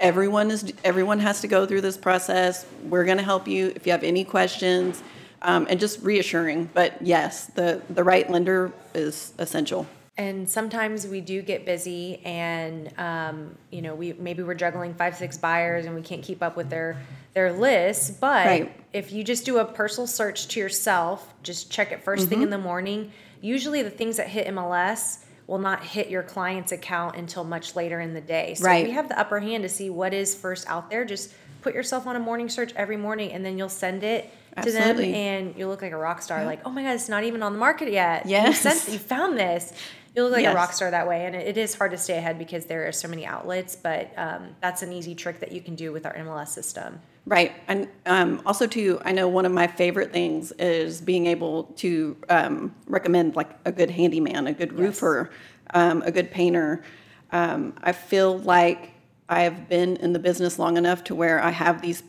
everyone 0.00 0.50
is 0.50 0.72
everyone 0.82 1.20
has 1.20 1.40
to 1.42 1.48
go 1.48 1.66
through 1.66 1.82
this 1.82 1.96
process. 1.96 2.66
We're 2.88 3.04
going 3.04 3.18
to 3.18 3.22
help 3.24 3.46
you 3.46 3.72
if 3.76 3.86
you 3.86 3.92
have 3.92 4.02
any 4.02 4.24
questions, 4.24 5.02
um, 5.42 5.66
and 5.70 5.78
just 5.78 6.02
reassuring. 6.02 6.70
But 6.74 7.00
yes, 7.00 7.46
the 7.46 7.80
the 7.90 8.02
right 8.02 8.28
lender 8.28 8.72
is 8.94 9.34
essential. 9.38 9.86
And 10.18 10.48
sometimes 10.48 11.06
we 11.06 11.22
do 11.22 11.40
get 11.40 11.64
busy, 11.64 12.20
and 12.24 12.92
um, 12.98 13.56
you 13.70 13.80
know, 13.80 13.94
we 13.94 14.12
maybe 14.12 14.42
we're 14.42 14.52
juggling 14.54 14.92
five, 14.92 15.16
six 15.16 15.38
buyers, 15.38 15.86
and 15.86 15.94
we 15.94 16.02
can't 16.02 16.22
keep 16.22 16.42
up 16.42 16.54
with 16.54 16.68
their 16.68 16.98
their 17.32 17.50
lists. 17.50 18.10
But 18.10 18.46
Right. 18.46 18.72
if 18.92 19.10
you 19.10 19.24
just 19.24 19.46
do 19.46 19.56
a 19.58 19.64
personal 19.64 20.06
search 20.06 20.48
to 20.48 20.60
yourself, 20.60 21.32
just 21.42 21.70
check 21.70 21.92
it 21.92 22.04
1st 22.04 22.24
thing 22.28 22.42
in 22.42 22.48
Mm-hmm. 22.48 22.50
the 22.50 22.58
morning. 22.58 23.12
Usually, 23.40 23.80
the 23.82 23.88
things 23.90 24.18
that 24.18 24.28
hit 24.28 24.46
MLS 24.48 25.24
will 25.46 25.58
not 25.58 25.82
hit 25.82 26.08
your 26.08 26.22
client's 26.22 26.72
account 26.72 27.16
until 27.16 27.42
much 27.42 27.74
later 27.74 27.98
in 28.00 28.12
the 28.12 28.20
day. 28.20 28.52
So 28.54 28.66
Right. 28.66 28.84
we 28.84 28.90
have 28.92 29.08
the 29.08 29.18
upper 29.18 29.40
hand 29.40 29.62
to 29.62 29.68
see 29.70 29.88
what 29.88 30.12
is 30.12 30.34
first 30.34 30.68
out 30.68 30.90
there. 30.90 31.06
Just 31.06 31.32
put 31.62 31.74
yourself 31.74 32.06
on 32.06 32.16
a 32.16 32.20
morning 32.20 32.50
search 32.50 32.74
every 32.76 32.98
morning, 32.98 33.32
and 33.32 33.42
then 33.44 33.56
you'll 33.56 33.68
send 33.70 34.04
it 34.04 34.30
to 34.60 34.70
them, 34.72 34.98
and 35.00 35.54
you 35.56 35.68
look 35.68 35.82
like 35.82 35.92
a 35.92 35.96
rock 35.96 36.20
star. 36.22 36.44
Like, 36.44 36.60
oh 36.66 36.70
my 36.70 36.82
god, 36.82 36.92
it's 36.94 37.08
not 37.08 37.24
even 37.24 37.42
on 37.42 37.52
the 37.52 37.58
market 37.58 37.90
yet. 37.90 38.26
you 38.26 38.32
Yes. 38.32 38.60
sent, 38.60 38.92
you 38.92 38.98
found 38.98 39.38
this. 39.38 39.72
You 40.14 40.24
look 40.24 40.32
like 40.32 40.42
Yes. 40.42 40.52
a 40.52 40.56
rock 40.56 40.72
star 40.74 40.90
that 40.90 41.08
way, 41.08 41.24
and 41.24 41.34
it, 41.34 41.48
it 41.48 41.56
is 41.56 41.74
hard 41.74 41.90
to 41.92 41.96
stay 41.98 42.18
ahead 42.18 42.38
because 42.38 42.66
there 42.66 42.86
are 42.86 42.92
so 42.92 43.08
many 43.08 43.24
outlets. 43.24 43.76
But 43.76 44.12
um, 44.16 44.54
that's 44.60 44.82
an 44.82 44.92
easy 44.92 45.14
trick 45.14 45.40
that 45.40 45.52
you 45.52 45.62
can 45.62 45.74
do 45.74 45.90
with 45.90 46.04
our 46.04 46.14
MLS 46.14 46.48
system. 46.48 47.00
Right, 47.24 47.52
and 47.68 47.88
um, 48.04 48.42
also 48.44 48.66
too, 48.66 49.00
I 49.04 49.12
know 49.12 49.28
one 49.28 49.46
of 49.46 49.52
my 49.52 49.68
favorite 49.68 50.12
things 50.12 50.50
is 50.52 51.00
being 51.00 51.26
able 51.28 51.64
to 51.76 52.16
um, 52.28 52.74
recommend 52.86 53.36
like 53.36 53.50
a 53.64 53.70
good 53.72 53.90
handyman, 53.90 54.48
a 54.48 54.52
good 54.52 54.72
roofer, 54.72 55.30
um, 55.72 56.02
a 56.02 56.10
good 56.10 56.30
painter. 56.32 56.82
Um, 57.30 57.74
I 57.82 57.92
feel 57.92 58.38
like 58.38 58.90
I 59.28 59.42
have 59.42 59.68
been 59.68 59.96
in 59.96 60.12
the 60.12 60.18
business 60.18 60.58
long 60.58 60.76
enough 60.76 61.04
to 61.04 61.14
where 61.14 61.40
I 61.42 61.50
have 61.50 61.80
these 61.80 62.02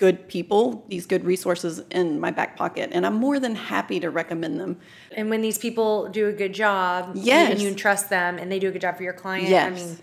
good 0.00 0.28
people, 0.28 0.82
these 0.88 1.04
good 1.04 1.24
resources 1.26 1.82
in 1.90 2.18
my 2.18 2.30
back 2.30 2.56
pocket, 2.56 2.88
and 2.90 3.04
I'm 3.04 3.14
more 3.16 3.38
than 3.38 3.54
happy 3.54 4.00
to 4.00 4.08
recommend 4.08 4.58
them. 4.58 4.80
And 5.14 5.28
when 5.28 5.42
these 5.42 5.58
people 5.58 6.08
do 6.08 6.26
a 6.26 6.32
good 6.32 6.54
job, 6.54 7.12
Yes. 7.14 7.52
and 7.52 7.60
you 7.60 7.74
trust 7.74 8.08
them, 8.08 8.38
and 8.38 8.50
they 8.50 8.58
do 8.58 8.68
a 8.68 8.70
good 8.72 8.80
job 8.80 8.96
for 8.96 9.02
your 9.02 9.12
client, 9.12 9.48
I 9.48 9.50
Yes. 9.50 9.78
mean, 9.78 9.98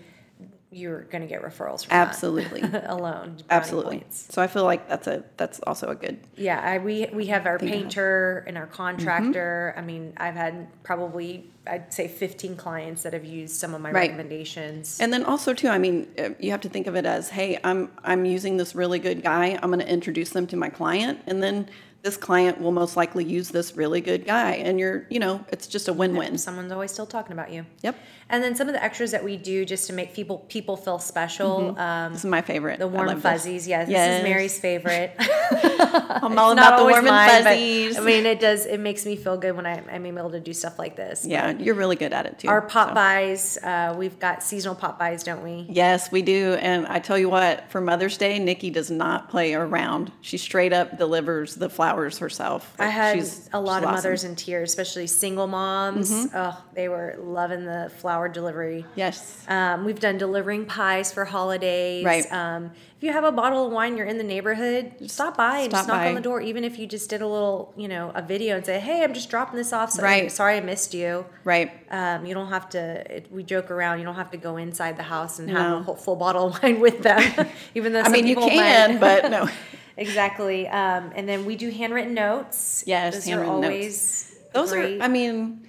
you're 0.70 1.04
going 1.04 1.22
to 1.22 1.26
get 1.26 1.42
referrals 1.42 1.84
from 1.86 1.94
Absolutely. 1.96 2.60
alone. 2.84 3.38
Absolutely. 3.48 4.00
points. 4.00 4.26
So 4.30 4.42
I 4.42 4.46
feel 4.46 4.64
like 4.64 4.86
that's 4.88 5.06
a 5.06 5.24
that's 5.38 5.60
also 5.60 5.88
a 5.88 5.94
good. 5.94 6.18
Yeah, 6.36 6.60
I, 6.60 6.76
we 6.78 7.08
we 7.12 7.26
have 7.26 7.46
our 7.46 7.58
painter 7.58 8.44
and 8.46 8.56
our 8.58 8.66
Mm-hmm. 8.66 8.74
contractor. 8.74 9.74
I 9.76 9.80
mean, 9.80 10.12
I've 10.18 10.34
had 10.34 10.68
probably 10.82 11.50
I'd 11.66 11.92
say 11.92 12.06
15 12.08 12.56
clients 12.56 13.02
that 13.02 13.12
have 13.14 13.24
used 13.24 13.54
some 13.56 13.74
of 13.74 13.80
my 13.80 13.90
Right. 13.90 14.10
recommendations. 14.10 14.98
And 15.00 15.12
then 15.12 15.24
also 15.24 15.52
too, 15.54 15.68
I 15.68 15.78
mean, 15.78 16.06
uh, 16.18 16.30
you 16.38 16.50
have 16.50 16.62
to 16.62 16.68
think 16.68 16.86
of 16.86 16.96
it 16.96 17.06
as, 17.06 17.30
hey, 17.30 17.58
I'm 17.64 17.90
I'm 18.04 18.24
using 18.24 18.56
this 18.58 18.74
really 18.74 18.98
good 18.98 19.22
guy. 19.22 19.58
I'm 19.62 19.70
going 19.70 19.80
to 19.80 19.90
introduce 19.90 20.30
them 20.30 20.46
to 20.48 20.56
my 20.56 20.68
client, 20.68 21.20
and 21.26 21.42
then 21.42 21.68
this 22.02 22.16
client 22.16 22.60
will 22.60 22.72
most 22.72 22.96
likely 22.96 23.24
use 23.24 23.48
this 23.50 23.76
really 23.76 24.00
good 24.00 24.24
guy, 24.24 24.52
and 24.52 24.78
you're, 24.78 25.06
you 25.10 25.18
know, 25.18 25.44
it's 25.48 25.66
just 25.66 25.88
a 25.88 25.92
win-win. 25.92 26.38
Someone's 26.38 26.70
always 26.72 26.92
still 26.92 27.06
talking 27.06 27.32
about 27.32 27.50
you. 27.52 27.66
Yep, 27.82 27.96
And 28.30 28.42
then 28.42 28.54
some 28.54 28.68
of 28.68 28.74
the 28.74 28.82
extras 28.82 29.10
that 29.10 29.24
we 29.24 29.36
do 29.36 29.64
just 29.64 29.86
to 29.88 29.92
make 29.92 30.14
people 30.14 30.38
people 30.48 30.76
feel 30.76 30.98
special. 31.00 31.78
Um, 31.78 32.12
this 32.12 32.22
is 32.24 32.30
my 32.30 32.40
favorite. 32.42 32.78
the 32.78 32.86
Mm-hmm. 32.86 32.94
Warm 32.94 33.08
this. 33.08 33.22
fuzzies, 33.22 33.66
yes, 33.68 33.86
This 33.86 33.92
Yes. 33.94 34.18
is 34.18 34.22
Mary's 34.24 34.58
favorite. 34.60 35.12
I'm 35.50 36.38
all 36.38 36.52
about 36.52 36.78
the 36.78 36.84
warm 36.84 37.04
mine, 37.04 37.28
but, 37.28 37.44
fuzzies. 37.44 37.98
I 37.98 38.00
mean, 38.02 38.26
it 38.26 38.38
does. 38.40 38.64
It 38.66 38.78
makes 38.80 39.04
me 39.04 39.16
feel 39.16 39.36
good 39.36 39.56
when 39.56 39.66
I, 39.66 39.82
I'm 39.90 40.06
able 40.06 40.30
to 40.30 40.40
do 40.40 40.52
stuff 40.52 40.78
like 40.78 40.94
this. 40.96 41.26
yeah, 41.26 41.50
you're 41.58 41.74
really 41.74 41.96
good 41.96 42.12
at 42.12 42.26
it 42.26 42.38
too. 42.38 42.48
Our 42.48 42.62
pop 42.62 42.90
so. 42.90 42.94
buys, 42.94 43.58
uh, 43.58 43.94
we've 43.98 44.18
got 44.18 44.42
seasonal 44.42 44.74
pop 44.76 44.98
buys, 44.98 45.22
don't 45.24 45.42
we? 45.42 45.66
Yes, 45.68 46.12
we 46.12 46.22
do. 46.22 46.54
And 46.60 46.86
I 46.86 46.98
tell 47.00 47.18
you 47.18 47.28
what, 47.28 47.70
for 47.70 47.80
Mother's 47.80 48.16
Day, 48.16 48.38
Nikki 48.38 48.70
does 48.70 48.90
not 48.90 49.30
play 49.30 49.54
around. 49.54 50.12
She 50.20 50.38
straight 50.38 50.72
up 50.72 50.96
delivers 50.98 51.54
the 51.56 51.68
flowers 51.68 51.87
herself. 51.96 52.74
I 52.78 52.88
had 52.88 53.14
She's- 53.16 53.48
a 53.52 53.60
lot 53.60 53.82
of 53.82 53.88
awesome. 53.88 53.94
mothers 53.96 54.24
in 54.24 54.36
tears, 54.36 54.68
especially 54.70 55.06
single 55.06 55.46
moms. 55.46 56.12
Oh, 56.34 56.62
they 56.74 56.88
were 56.88 57.16
loving 57.18 57.64
the 57.64 57.90
flower 57.98 58.28
delivery. 58.28 58.84
Yes. 58.94 59.42
Um, 59.48 59.84
we've 59.84 60.00
done 60.00 60.18
delivering 60.18 60.66
pies 60.66 61.12
for 61.12 61.24
holidays. 61.24 62.04
Right. 62.04 62.30
Um, 62.32 62.72
if 62.96 63.04
you 63.04 63.12
have 63.12 63.22
a 63.22 63.30
bottle 63.30 63.64
of 63.66 63.72
wine, 63.72 63.96
you're 63.96 64.06
in 64.08 64.18
the 64.18 64.24
neighborhood, 64.24 64.92
stop 65.06 65.36
by 65.36 65.60
and 65.60 65.70
Stop 65.70 65.78
just 65.80 65.88
knock 65.88 65.98
by. 66.00 66.08
on 66.08 66.14
the 66.16 66.20
door. 66.20 66.40
Even 66.40 66.64
if 66.64 66.78
you 66.80 66.86
just 66.88 67.08
did 67.08 67.22
a 67.22 67.26
little, 67.28 67.72
you 67.76 67.86
know, 67.86 68.10
a 68.14 68.20
video 68.22 68.56
and 68.56 68.66
say, 68.66 68.80
"Hey, 68.80 69.04
I'm 69.04 69.14
just 69.14 69.30
dropping 69.30 69.56
this 69.56 69.72
off. 69.72 69.92
So 69.92 70.02
Right. 70.02 70.30
Sorry, 70.32 70.56
I 70.56 70.60
missed 70.60 70.94
you." 70.94 71.24
Right. 71.44 71.70
Um, 71.92 72.26
you 72.26 72.34
don't 72.34 72.48
have 72.48 72.68
to. 72.70 72.78
It, 73.16 73.30
we 73.30 73.44
joke 73.44 73.70
around. 73.70 74.00
You 74.00 74.04
don't 74.04 74.16
have 74.16 74.32
to 74.32 74.36
go 74.36 74.56
inside 74.56 74.96
the 74.96 75.04
house 75.04 75.38
and 75.38 75.48
have 75.48 75.72
a 75.78 75.82
whole 75.84 75.94
full 75.94 76.16
bottle 76.16 76.46
of 76.48 76.60
wine 76.62 76.80
with 76.80 77.02
them. 77.04 77.46
Even 77.76 77.92
though 77.92 78.00
I 78.02 78.08
mean, 78.08 78.26
you 78.26 78.34
can, 78.34 78.94
might. 78.94 79.00
but 79.00 79.30
no. 79.30 79.48
exactly. 79.98 80.66
Um, 80.68 81.12
and 81.14 81.28
then 81.28 81.44
we 81.44 81.56
do 81.56 81.70
handwritten 81.70 82.14
notes. 82.14 82.84
Yes, 82.86 83.14
those 83.14 83.24
handwritten 83.26 83.54
are 83.54 83.60
notes. 83.60 83.74
always 83.74 84.38
Those 84.54 84.72
great. 84.72 85.00
are, 85.00 85.04
I 85.04 85.08
mean, 85.08 85.66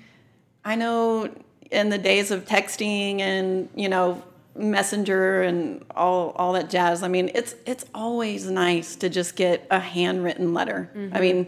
I 0.63 0.75
know 0.75 1.29
in 1.71 1.89
the 1.89 1.97
days 1.97 2.31
of 2.31 2.45
texting 2.45 3.19
and, 3.19 3.69
you 3.75 3.89
know, 3.89 4.23
messenger 4.55 5.41
and 5.43 5.85
all 5.95 6.31
all 6.35 6.53
that 6.53 6.69
jazz. 6.69 7.03
I 7.03 7.07
mean, 7.07 7.31
it's 7.33 7.55
it's 7.65 7.85
always 7.93 8.49
nice 8.49 8.95
to 8.97 9.09
just 9.09 9.35
get 9.35 9.65
a 9.71 9.79
handwritten 9.79 10.53
letter. 10.53 10.89
I 11.13 11.19
mean, 11.19 11.47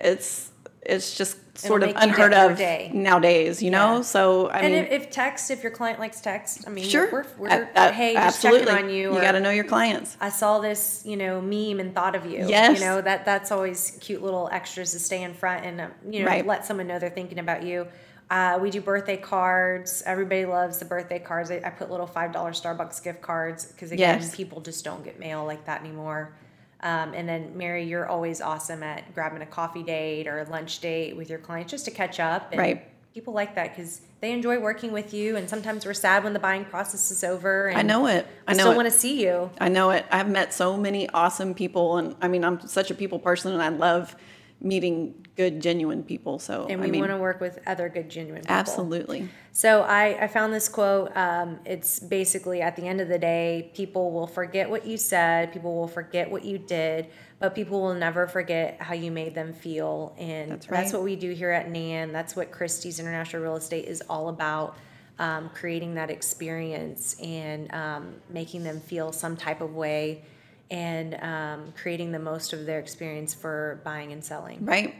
it's 0.00 0.50
it's 0.88 1.16
just 1.16 1.36
sort 1.58 1.82
of 1.82 1.88
make 1.88 1.96
you 1.96 2.02
unheard 2.02 2.34
of 2.34 2.56
day. 2.58 2.90
nowadays, 2.92 3.62
you 3.62 3.70
know? 3.70 3.96
Yeah. 3.96 4.02
So, 4.02 4.48
I 4.48 4.58
and 4.60 4.74
mean, 4.74 4.84
if, 4.84 4.90
if 5.06 5.10
text, 5.10 5.50
if 5.50 5.62
your 5.62 5.72
client 5.72 5.98
likes 5.98 6.20
text, 6.20 6.64
I 6.66 6.70
mean, 6.70 6.84
sure. 6.88 7.10
we're, 7.10 7.26
we're 7.38 7.48
Uh, 7.48 7.66
uh, 7.74 7.92
hey, 7.92 8.12
just 8.14 8.36
absolutely. 8.44 8.66
checking 8.66 8.84
on 8.84 8.90
you. 8.90 9.14
You 9.14 9.20
got 9.20 9.32
to 9.32 9.40
know 9.40 9.50
your 9.50 9.64
clients. 9.64 10.16
I 10.20 10.28
saw 10.28 10.60
this, 10.60 11.02
you 11.06 11.16
know, 11.16 11.40
meme 11.40 11.80
and 11.80 11.94
thought 11.94 12.14
of 12.14 12.26
you. 12.26 12.46
Yes. 12.48 12.78
You 12.78 12.84
know 12.84 13.00
that 13.00 13.24
that's 13.24 13.50
always 13.50 13.98
cute 14.00 14.22
little 14.22 14.48
extras 14.52 14.92
to 14.92 14.98
stay 14.98 15.22
in 15.22 15.32
front 15.34 15.64
and 15.64 15.80
um, 15.80 15.92
you 16.10 16.20
know 16.20 16.26
Right. 16.26 16.46
let 16.46 16.64
someone 16.66 16.86
know 16.86 16.98
they're 16.98 17.10
thinking 17.10 17.38
about 17.38 17.62
you. 17.62 17.86
Uh, 18.28 18.58
we 18.60 18.70
do 18.70 18.80
birthday 18.80 19.16
cards. 19.16 20.02
Everybody 20.04 20.44
loves 20.46 20.78
the 20.78 20.84
birthday 20.84 21.20
cards. 21.20 21.50
I, 21.50 21.60
I 21.64 21.70
put 21.70 21.90
little 21.90 22.08
five 22.08 22.32
dollar 22.32 22.50
Starbucks 22.50 23.02
gift 23.02 23.22
cards 23.22 23.66
because 23.66 23.92
again, 23.92 24.18
Yes. 24.20 24.34
people 24.34 24.60
just 24.60 24.84
don't 24.84 25.02
get 25.04 25.18
mail 25.18 25.44
like 25.46 25.64
that 25.66 25.80
anymore. 25.80 26.32
Um, 26.80 27.14
and 27.14 27.28
then 27.28 27.56
Mary, 27.56 27.84
you're 27.84 28.06
always 28.06 28.40
awesome 28.40 28.82
at 28.82 29.14
grabbing 29.14 29.42
a 29.42 29.46
coffee 29.46 29.82
date 29.82 30.26
or 30.26 30.40
a 30.40 30.48
lunch 30.50 30.80
date 30.80 31.16
with 31.16 31.30
your 31.30 31.38
clients 31.38 31.70
just 31.70 31.84
to 31.86 31.90
catch 31.90 32.20
up. 32.20 32.52
And 32.52 32.58
Right. 32.58 32.88
People 33.14 33.32
like 33.32 33.54
that 33.54 33.74
because 33.74 34.02
they 34.20 34.32
enjoy 34.32 34.58
working 34.58 34.92
with 34.92 35.14
you, 35.14 35.36
and 35.36 35.48
sometimes 35.48 35.86
we're 35.86 35.94
sad 35.94 36.22
when 36.22 36.34
the 36.34 36.38
buying 36.38 36.66
process 36.66 37.10
is 37.10 37.24
over. 37.24 37.68
And 37.68 37.78
I 37.78 37.82
know 37.82 38.06
it. 38.06 38.26
I 38.46 38.52
know 38.52 38.64
still 38.64 38.76
want 38.76 38.92
to 38.92 38.98
see 38.98 39.22
you. 39.24 39.50
I 39.58 39.70
know 39.70 39.88
it. 39.88 40.04
I've 40.10 40.28
met 40.28 40.52
so 40.52 40.76
many 40.76 41.08
awesome 41.08 41.54
people, 41.54 41.96
and 41.96 42.14
I 42.20 42.28
mean, 42.28 42.44
I'm 42.44 42.60
such 42.66 42.90
a 42.90 42.94
people 42.94 43.18
person, 43.18 43.54
and 43.54 43.62
I 43.62 43.68
love 43.68 44.14
meeting 44.60 45.25
good, 45.36 45.60
genuine 45.60 46.02
people. 46.02 46.38
So, 46.38 46.66
and 46.68 46.80
I 46.80 46.84
we 46.84 46.90
mean, 46.90 47.00
want 47.00 47.12
to 47.12 47.18
work 47.18 47.40
with 47.40 47.58
other 47.66 47.88
good 47.88 48.08
genuine 48.08 48.42
people. 48.42 48.54
absolutely. 48.54 49.28
So 49.52 49.82
I, 49.82 50.24
I 50.24 50.28
found 50.28 50.52
this 50.52 50.68
quote. 50.68 51.16
Um, 51.16 51.60
it's 51.64 52.00
basically 52.00 52.62
at 52.62 52.76
the 52.76 52.82
end 52.82 53.00
of 53.00 53.08
the 53.08 53.18
day, 53.18 53.70
people 53.74 54.12
will 54.12 54.26
forget 54.26 54.68
what 54.68 54.86
you 54.86 54.96
said, 54.96 55.52
people 55.52 55.74
will 55.74 55.88
forget 55.88 56.30
what 56.30 56.44
you 56.44 56.58
did, 56.58 57.08
but 57.38 57.54
people 57.54 57.80
will 57.82 57.94
never 57.94 58.26
forget 58.26 58.80
how 58.80 58.94
you 58.94 59.10
made 59.10 59.34
them 59.34 59.52
feel. 59.52 60.14
And 60.18 60.52
That's 60.52 60.66
that's 60.66 60.92
what 60.92 61.02
we 61.02 61.16
do 61.16 61.32
here 61.32 61.50
at 61.50 61.70
NAN. 61.70 62.12
That's 62.12 62.34
what 62.34 62.50
Christie's 62.50 62.98
International 62.98 63.42
Real 63.42 63.56
Estate 63.56 63.86
is 63.86 64.02
all 64.08 64.28
about. 64.28 64.76
Um, 65.18 65.48
creating 65.54 65.94
that 65.94 66.10
experience 66.10 67.16
and 67.22 67.72
um, 67.72 68.16
making 68.28 68.64
them 68.64 68.80
feel 68.80 69.12
some 69.12 69.34
type 69.34 69.62
of 69.62 69.74
way 69.74 70.22
and 70.70 71.14
um, 71.22 71.72
creating 71.74 72.12
the 72.12 72.18
most 72.18 72.52
of 72.52 72.66
their 72.66 72.78
experience 72.80 73.32
for 73.32 73.80
buying 73.82 74.12
and 74.12 74.22
selling. 74.22 74.62
Right. 74.64 74.94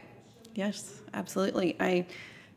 Yes, 0.57 1.01
absolutely. 1.13 1.75
I, 1.79 2.07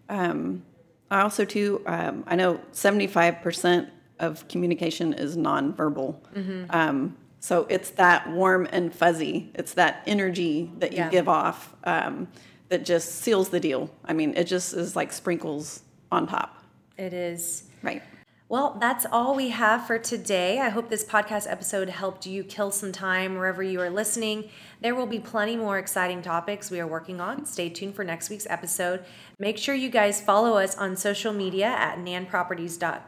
um, 0.08 0.62
I 1.10 1.20
also 1.20 1.44
too. 1.44 1.82
Um, 1.86 2.24
I 2.26 2.34
know 2.34 2.58
seventy-five 2.72 3.42
percent 3.42 3.90
of 4.18 4.48
communication 4.48 5.12
is 5.12 5.36
nonverbal. 5.36 6.16
Mm-hmm. 6.34 6.64
Um, 6.70 7.16
so 7.40 7.66
it's 7.68 7.90
that 7.90 8.30
warm 8.30 8.66
and 8.72 8.94
fuzzy. 8.94 9.50
It's 9.54 9.74
that 9.74 10.02
energy 10.06 10.70
that 10.78 10.92
you 10.92 10.98
Yeah. 10.98 11.10
give 11.10 11.28
off 11.28 11.74
um, 11.84 12.28
that 12.70 12.86
just 12.86 13.16
seals 13.16 13.50
the 13.50 13.60
deal. 13.60 13.90
I 14.04 14.14
mean, 14.14 14.32
it 14.34 14.44
just 14.44 14.72
is 14.72 14.96
like 14.96 15.12
sprinkles 15.12 15.82
on 16.10 16.26
top. 16.26 16.64
It 16.96 17.12
is. 17.12 17.64
Right. 17.82 18.02
Well, 18.50 18.76
that's 18.80 19.06
all 19.12 19.36
we 19.36 19.50
have 19.50 19.86
for 19.86 19.96
today. 19.96 20.58
I 20.58 20.70
hope 20.70 20.90
this 20.90 21.04
podcast 21.04 21.48
episode 21.48 21.88
helped 21.88 22.26
you 22.26 22.42
kill 22.42 22.72
some 22.72 22.90
time 22.90 23.36
wherever 23.36 23.62
you 23.62 23.80
are 23.80 23.90
listening. 23.90 24.50
There 24.80 24.96
will 24.96 25.06
be 25.06 25.20
plenty 25.20 25.54
more 25.54 25.78
exciting 25.78 26.20
topics 26.20 26.68
we 26.68 26.80
are 26.80 26.86
working 26.86 27.20
on. 27.20 27.46
Stay 27.46 27.68
tuned 27.68 27.94
for 27.94 28.02
next 28.02 28.28
week's 28.28 28.48
episode. 28.50 29.04
Make 29.38 29.56
sure 29.56 29.76
you 29.76 29.88
guys 29.88 30.20
follow 30.20 30.58
us 30.58 30.76
on 30.76 30.96
social 30.96 31.32
media 31.32 31.66
at 31.66 31.98
nanproperties.com. 31.98 33.02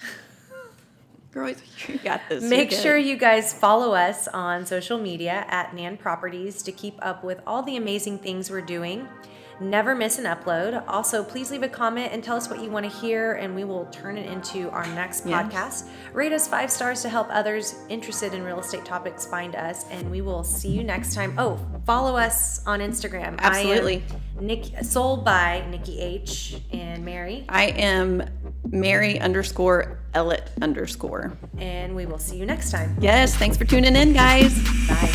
Girl, 1.30 1.54
you 1.86 1.98
got 1.98 2.22
this. 2.28 2.42
Make 2.42 2.72
sure 2.72 2.98
you 2.98 3.16
guys 3.16 3.52
follow 3.52 3.94
us 3.94 4.26
on 4.26 4.66
social 4.66 4.98
media 4.98 5.46
at 5.50 5.72
Nan 5.72 5.96
Properties 5.96 6.64
to 6.64 6.72
keep 6.72 6.96
up 7.00 7.22
with 7.22 7.40
all 7.46 7.62
the 7.62 7.76
amazing 7.76 8.18
things 8.18 8.50
we're 8.50 8.60
doing. 8.60 9.06
Never 9.60 9.94
miss 9.94 10.18
an 10.18 10.24
upload. 10.24 10.82
Also, 10.88 11.22
please 11.22 11.50
leave 11.50 11.62
a 11.62 11.68
comment 11.68 12.12
and 12.12 12.22
tell 12.22 12.36
us 12.36 12.48
what 12.50 12.62
you 12.62 12.70
want 12.70 12.90
to 12.90 12.98
hear, 12.98 13.34
and 13.34 13.54
we 13.54 13.64
will 13.64 13.86
turn 13.86 14.18
it 14.18 14.30
into 14.30 14.68
our 14.70 14.86
next 14.88 15.26
yes. 15.26 15.52
podcast. 15.52 15.88
Rate 16.12 16.32
us 16.32 16.48
five 16.48 16.70
stars 16.70 17.02
to 17.02 17.08
help 17.08 17.28
others 17.30 17.76
interested 17.88 18.34
in 18.34 18.42
real 18.42 18.60
estate 18.60 18.84
topics 18.84 19.26
find 19.26 19.54
us, 19.54 19.84
and 19.90 20.10
we 20.10 20.20
will 20.20 20.44
see 20.44 20.70
you 20.70 20.82
next 20.84 21.14
time. 21.14 21.34
Oh, 21.38 21.58
follow 21.86 22.16
us 22.16 22.66
on 22.66 22.80
Instagram. 22.80 23.38
Absolutely. 23.38 24.02
Nick 24.40 24.64
sold 24.82 25.24
by 25.24 25.64
Nikki 25.70 26.00
H 26.00 26.56
and 26.72 27.04
Mary. 27.04 27.44
I 27.48 27.66
am 27.66 28.24
Mary 28.66 29.20
underscore 29.20 30.00
Ellett 30.14 30.48
underscore. 30.60 31.36
And 31.58 31.94
we 31.94 32.06
will 32.06 32.18
see 32.18 32.36
you 32.36 32.46
next 32.46 32.70
time. 32.70 32.96
Yes, 33.00 33.34
thanks 33.36 33.56
for 33.56 33.64
tuning 33.64 33.94
in, 33.96 34.12
guys. 34.12 34.54
Bye. 34.88 35.10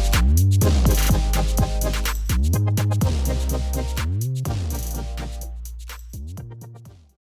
Thank 0.00 0.40
you 0.40 0.49